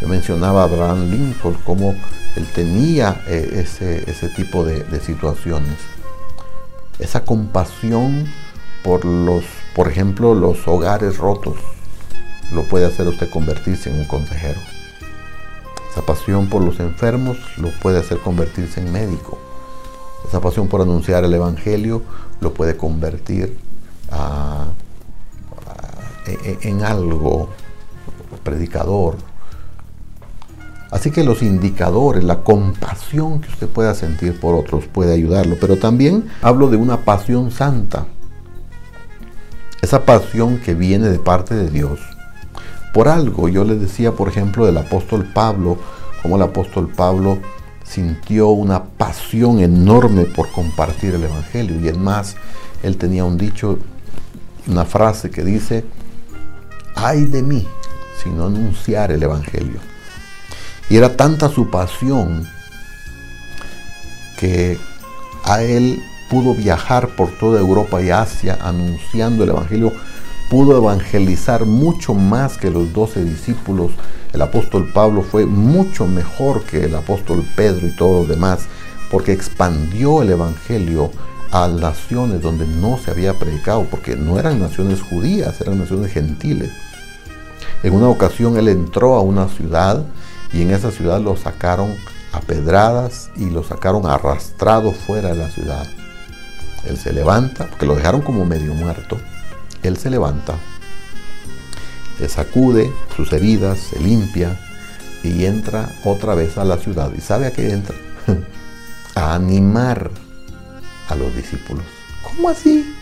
Yo 0.00 0.08
mencionaba 0.08 0.64
Abraham 0.64 1.10
Lincoln 1.10 1.54
como 1.64 1.94
él 2.36 2.46
tenía 2.54 3.22
eh, 3.26 3.62
ese, 3.64 4.10
ese 4.10 4.28
tipo 4.28 4.64
de, 4.64 4.84
de 4.84 5.00
situaciones. 5.00 5.78
Esa 6.98 7.24
compasión 7.24 8.26
por 8.84 9.04
los, 9.04 9.44
por 9.74 9.88
ejemplo, 9.88 10.34
los 10.34 10.68
hogares 10.68 11.16
rotos, 11.16 11.56
lo 12.52 12.64
puede 12.64 12.84
hacer 12.84 13.08
usted 13.08 13.30
convertirse 13.30 13.90
en 13.90 14.00
un 14.00 14.04
consejero. 14.04 14.60
Esa 15.94 16.04
pasión 16.04 16.48
por 16.48 16.60
los 16.60 16.80
enfermos 16.80 17.38
lo 17.56 17.70
puede 17.80 18.00
hacer 18.00 18.18
convertirse 18.18 18.80
en 18.80 18.90
médico. 18.90 19.38
Esa 20.26 20.40
pasión 20.40 20.66
por 20.66 20.80
anunciar 20.80 21.22
el 21.22 21.32
Evangelio 21.32 22.02
lo 22.40 22.52
puede 22.52 22.76
convertir 22.76 23.56
en 26.26 26.82
algo 26.82 27.50
predicador. 28.42 29.18
Así 30.90 31.12
que 31.12 31.22
los 31.22 31.42
indicadores, 31.42 32.24
la 32.24 32.40
compasión 32.40 33.40
que 33.40 33.50
usted 33.50 33.68
pueda 33.68 33.94
sentir 33.94 34.40
por 34.40 34.56
otros 34.56 34.86
puede 34.86 35.14
ayudarlo. 35.14 35.56
Pero 35.60 35.76
también 35.76 36.26
hablo 36.42 36.70
de 36.70 36.76
una 36.76 37.04
pasión 37.04 37.52
santa. 37.52 38.06
Esa 39.80 40.04
pasión 40.04 40.58
que 40.58 40.74
viene 40.74 41.08
de 41.08 41.20
parte 41.20 41.54
de 41.54 41.70
Dios. 41.70 42.00
Por 42.94 43.08
algo, 43.08 43.48
yo 43.48 43.64
les 43.64 43.80
decía, 43.80 44.12
por 44.12 44.28
ejemplo, 44.28 44.64
del 44.64 44.78
apóstol 44.78 45.28
Pablo, 45.34 45.76
como 46.22 46.36
el 46.36 46.42
apóstol 46.42 46.88
Pablo 46.88 47.38
sintió 47.84 48.48
una 48.48 48.84
pasión 48.84 49.58
enorme 49.58 50.24
por 50.24 50.50
compartir 50.52 51.14
el 51.14 51.24
Evangelio. 51.24 51.80
Y 51.80 51.88
es 51.88 51.98
más, 51.98 52.36
él 52.84 52.96
tenía 52.96 53.24
un 53.24 53.36
dicho, 53.36 53.78
una 54.68 54.84
frase 54.84 55.30
que 55.30 55.44
dice, 55.44 55.84
ay 56.94 57.24
de 57.24 57.42
mí 57.42 57.66
si 58.22 58.30
no 58.30 58.46
anunciar 58.46 59.10
el 59.10 59.22
Evangelio. 59.22 59.80
Y 60.88 60.96
era 60.96 61.16
tanta 61.16 61.48
su 61.48 61.70
pasión 61.70 62.46
que 64.38 64.78
a 65.44 65.62
él 65.62 66.00
pudo 66.30 66.54
viajar 66.54 67.08
por 67.16 67.30
toda 67.38 67.60
Europa 67.60 68.00
y 68.00 68.10
Asia 68.10 68.58
anunciando 68.60 69.44
el 69.44 69.50
Evangelio, 69.50 69.92
pudo 70.54 70.76
evangelizar 70.76 71.66
mucho 71.66 72.14
más 72.14 72.58
que 72.58 72.70
los 72.70 72.92
doce 72.92 73.24
discípulos. 73.24 73.90
El 74.32 74.40
apóstol 74.40 74.88
Pablo 74.94 75.22
fue 75.22 75.46
mucho 75.46 76.06
mejor 76.06 76.62
que 76.62 76.84
el 76.84 76.94
apóstol 76.94 77.44
Pedro 77.56 77.88
y 77.88 77.96
todos 77.96 78.20
los 78.20 78.28
demás, 78.28 78.66
porque 79.10 79.32
expandió 79.32 80.22
el 80.22 80.30
Evangelio 80.30 81.10
a 81.50 81.66
naciones 81.66 82.40
donde 82.40 82.68
no 82.68 82.98
se 82.98 83.10
había 83.10 83.34
predicado, 83.34 83.84
porque 83.90 84.14
no 84.14 84.38
eran 84.38 84.60
naciones 84.60 85.02
judías, 85.02 85.60
eran 85.60 85.80
naciones 85.80 86.12
gentiles. 86.12 86.70
En 87.82 87.92
una 87.92 88.08
ocasión 88.08 88.56
él 88.56 88.68
entró 88.68 89.16
a 89.16 89.22
una 89.22 89.48
ciudad 89.48 90.04
y 90.52 90.62
en 90.62 90.70
esa 90.70 90.92
ciudad 90.92 91.20
lo 91.20 91.36
sacaron 91.36 91.96
a 92.32 92.38
pedradas 92.38 93.28
y 93.34 93.50
lo 93.50 93.64
sacaron 93.64 94.06
arrastrado 94.06 94.92
fuera 94.92 95.30
de 95.30 95.34
la 95.34 95.50
ciudad. 95.50 95.84
Él 96.84 96.96
se 96.96 97.12
levanta, 97.12 97.66
porque 97.66 97.86
lo 97.86 97.96
dejaron 97.96 98.20
como 98.20 98.44
medio 98.44 98.72
muerto. 98.72 99.18
Él 99.84 99.98
se 99.98 100.08
levanta, 100.08 100.54
se 102.18 102.28
sacude 102.28 102.90
sus 103.14 103.30
heridas, 103.34 103.78
se 103.78 104.00
limpia 104.00 104.58
y 105.22 105.44
entra 105.44 105.90
otra 106.04 106.34
vez 106.34 106.56
a 106.56 106.64
la 106.64 106.78
ciudad. 106.78 107.12
¿Y 107.14 107.20
sabe 107.20 107.46
a 107.46 107.52
qué 107.52 107.70
entra? 107.70 107.94
a 109.14 109.34
animar 109.34 110.10
a 111.08 111.14
los 111.14 111.34
discípulos. 111.36 111.84
¿Cómo 112.22 112.48
así? 112.48 112.94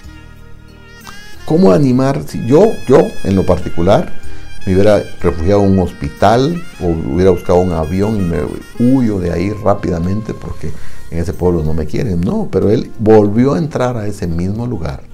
¿Cómo 1.44 1.72
animar? 1.72 2.24
Si 2.26 2.44
yo, 2.46 2.72
yo 2.88 2.98
en 3.22 3.36
lo 3.36 3.46
particular, 3.46 4.12
me 4.66 4.74
hubiera 4.74 5.04
refugiado 5.20 5.64
en 5.64 5.72
un 5.72 5.78
hospital 5.80 6.64
o 6.80 6.86
hubiera 6.86 7.30
buscado 7.30 7.60
un 7.60 7.72
avión 7.72 8.16
y 8.16 8.24
me 8.24 8.38
huyo 8.80 9.20
de 9.20 9.30
ahí 9.30 9.50
rápidamente 9.50 10.34
porque 10.34 10.72
en 11.12 11.18
ese 11.20 11.32
pueblo 11.32 11.62
no 11.62 11.74
me 11.74 11.86
quieren. 11.86 12.20
No, 12.20 12.48
pero 12.50 12.70
él 12.70 12.90
volvió 12.98 13.54
a 13.54 13.58
entrar 13.58 13.96
a 13.96 14.08
ese 14.08 14.26
mismo 14.26 14.66
lugar 14.66 15.11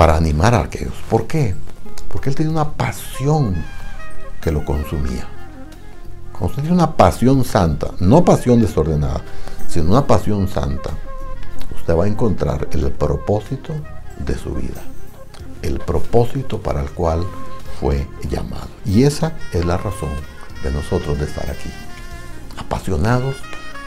para 0.00 0.16
animar 0.16 0.54
a 0.54 0.60
aquellos. 0.60 0.94
¿Por 1.10 1.26
qué? 1.26 1.54
Porque 2.08 2.30
él 2.30 2.34
tenía 2.34 2.52
una 2.52 2.72
pasión 2.72 3.54
que 4.40 4.50
lo 4.50 4.64
consumía. 4.64 5.28
Cuando 6.32 6.46
usted 6.46 6.62
tiene 6.62 6.76
una 6.76 6.96
pasión 6.96 7.44
santa, 7.44 7.90
no 7.98 8.24
pasión 8.24 8.62
desordenada, 8.62 9.20
sino 9.68 9.90
una 9.90 10.06
pasión 10.06 10.48
santa, 10.48 10.88
usted 11.76 11.94
va 11.94 12.04
a 12.04 12.08
encontrar 12.08 12.66
el 12.70 12.90
propósito 12.92 13.74
de 14.16 14.38
su 14.38 14.54
vida. 14.54 14.80
El 15.60 15.78
propósito 15.80 16.62
para 16.62 16.80
el 16.80 16.90
cual 16.92 17.22
fue 17.78 18.08
llamado. 18.26 18.68
Y 18.86 19.02
esa 19.02 19.34
es 19.52 19.66
la 19.66 19.76
razón 19.76 20.16
de 20.62 20.70
nosotros 20.70 21.18
de 21.18 21.26
estar 21.26 21.50
aquí. 21.50 21.70
Apasionados 22.56 23.36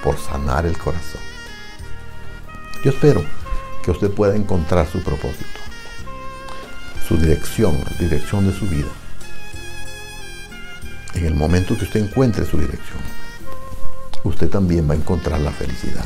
por 0.04 0.20
sanar 0.20 0.68
el 0.68 0.78
corazón. 0.78 1.22
Yo 2.84 2.92
espero 2.92 3.24
que 3.84 3.90
usted 3.90 4.12
pueda 4.12 4.36
encontrar 4.36 4.88
su 4.88 5.02
propósito, 5.02 5.60
su 7.14 7.20
dirección, 7.20 7.78
la 7.78 7.96
dirección 8.00 8.48
de 8.48 8.58
su 8.58 8.68
vida. 8.68 8.88
En 11.14 11.28
el 11.28 11.36
momento 11.36 11.78
que 11.78 11.84
usted 11.84 12.00
encuentre 12.00 12.44
su 12.44 12.58
dirección, 12.58 13.02
usted 14.24 14.50
también 14.50 14.90
va 14.90 14.94
a 14.96 14.98
encontrar 14.98 15.40
la 15.40 15.52
felicidad. 15.52 16.06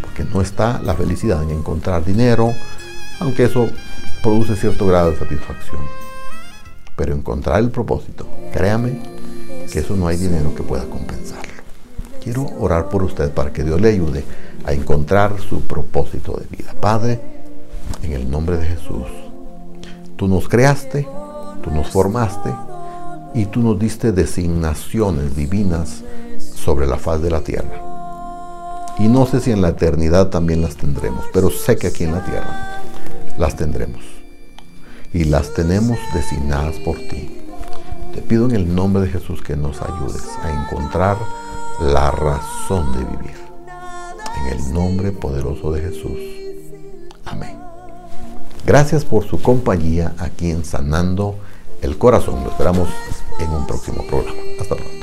Porque 0.00 0.22
no 0.22 0.42
está 0.42 0.80
la 0.80 0.94
felicidad 0.94 1.42
en 1.42 1.50
encontrar 1.50 2.04
dinero, 2.04 2.54
aunque 3.18 3.46
eso 3.46 3.68
produce 4.22 4.54
cierto 4.54 4.86
grado 4.86 5.10
de 5.10 5.18
satisfacción. 5.18 5.80
Pero 6.94 7.12
encontrar 7.12 7.58
el 7.58 7.70
propósito, 7.70 8.28
créame 8.52 9.02
que 9.72 9.80
eso 9.80 9.96
no 9.96 10.06
hay 10.06 10.18
dinero 10.18 10.54
que 10.54 10.62
pueda 10.62 10.84
compensarlo. 10.84 11.52
Quiero 12.22 12.46
orar 12.60 12.88
por 12.88 13.02
usted 13.02 13.32
para 13.32 13.52
que 13.52 13.64
Dios 13.64 13.80
le 13.80 13.88
ayude 13.88 14.24
a 14.64 14.72
encontrar 14.72 15.40
su 15.40 15.62
propósito 15.62 16.36
de 16.36 16.56
vida. 16.56 16.76
Padre, 16.80 17.20
en 18.04 18.12
el 18.12 18.30
nombre 18.30 18.56
de 18.56 18.66
Jesús, 18.66 19.23
tú 20.16 20.28
nos 20.28 20.48
creaste, 20.48 21.08
tú 21.62 21.70
nos 21.70 21.88
formaste 21.88 22.50
y 23.34 23.46
tú 23.46 23.60
nos 23.60 23.78
diste 23.78 24.12
designaciones 24.12 25.36
divinas 25.36 26.02
sobre 26.38 26.86
la 26.86 26.96
faz 26.96 27.20
de 27.20 27.30
la 27.30 27.40
tierra. 27.40 27.80
Y 28.98 29.08
no 29.08 29.26
sé 29.26 29.40
si 29.40 29.50
en 29.50 29.60
la 29.60 29.70
eternidad 29.70 30.28
también 30.28 30.62
las 30.62 30.76
tendremos, 30.76 31.24
pero 31.32 31.50
sé 31.50 31.76
que 31.76 31.88
aquí 31.88 32.04
en 32.04 32.12
la 32.12 32.24
tierra 32.24 32.80
las 33.38 33.56
tendremos. 33.56 34.02
Y 35.12 35.24
las 35.24 35.52
tenemos 35.54 35.98
designadas 36.12 36.76
por 36.84 36.96
ti. 36.96 37.40
Te 38.14 38.22
pido 38.22 38.46
en 38.46 38.52
el 38.52 38.74
nombre 38.74 39.02
de 39.02 39.10
Jesús 39.10 39.42
que 39.42 39.56
nos 39.56 39.80
ayudes 39.82 40.28
a 40.42 40.62
encontrar 40.62 41.16
la 41.80 42.10
razón 42.10 42.92
de 42.92 43.04
vivir. 43.04 43.36
En 44.40 44.58
el 44.58 44.72
nombre 44.72 45.10
poderoso 45.12 45.72
de 45.72 45.82
Jesús. 45.82 46.18
Amén. 47.24 47.63
Gracias 48.66 49.04
por 49.04 49.26
su 49.26 49.42
compañía 49.42 50.14
aquí 50.18 50.50
en 50.50 50.64
Sanando 50.64 51.36
el 51.82 51.98
Corazón. 51.98 52.42
Lo 52.44 52.50
esperamos 52.50 52.88
en 53.38 53.50
un 53.50 53.66
próximo 53.66 54.02
programa. 54.06 54.38
Hasta 54.58 54.74
pronto. 54.74 54.93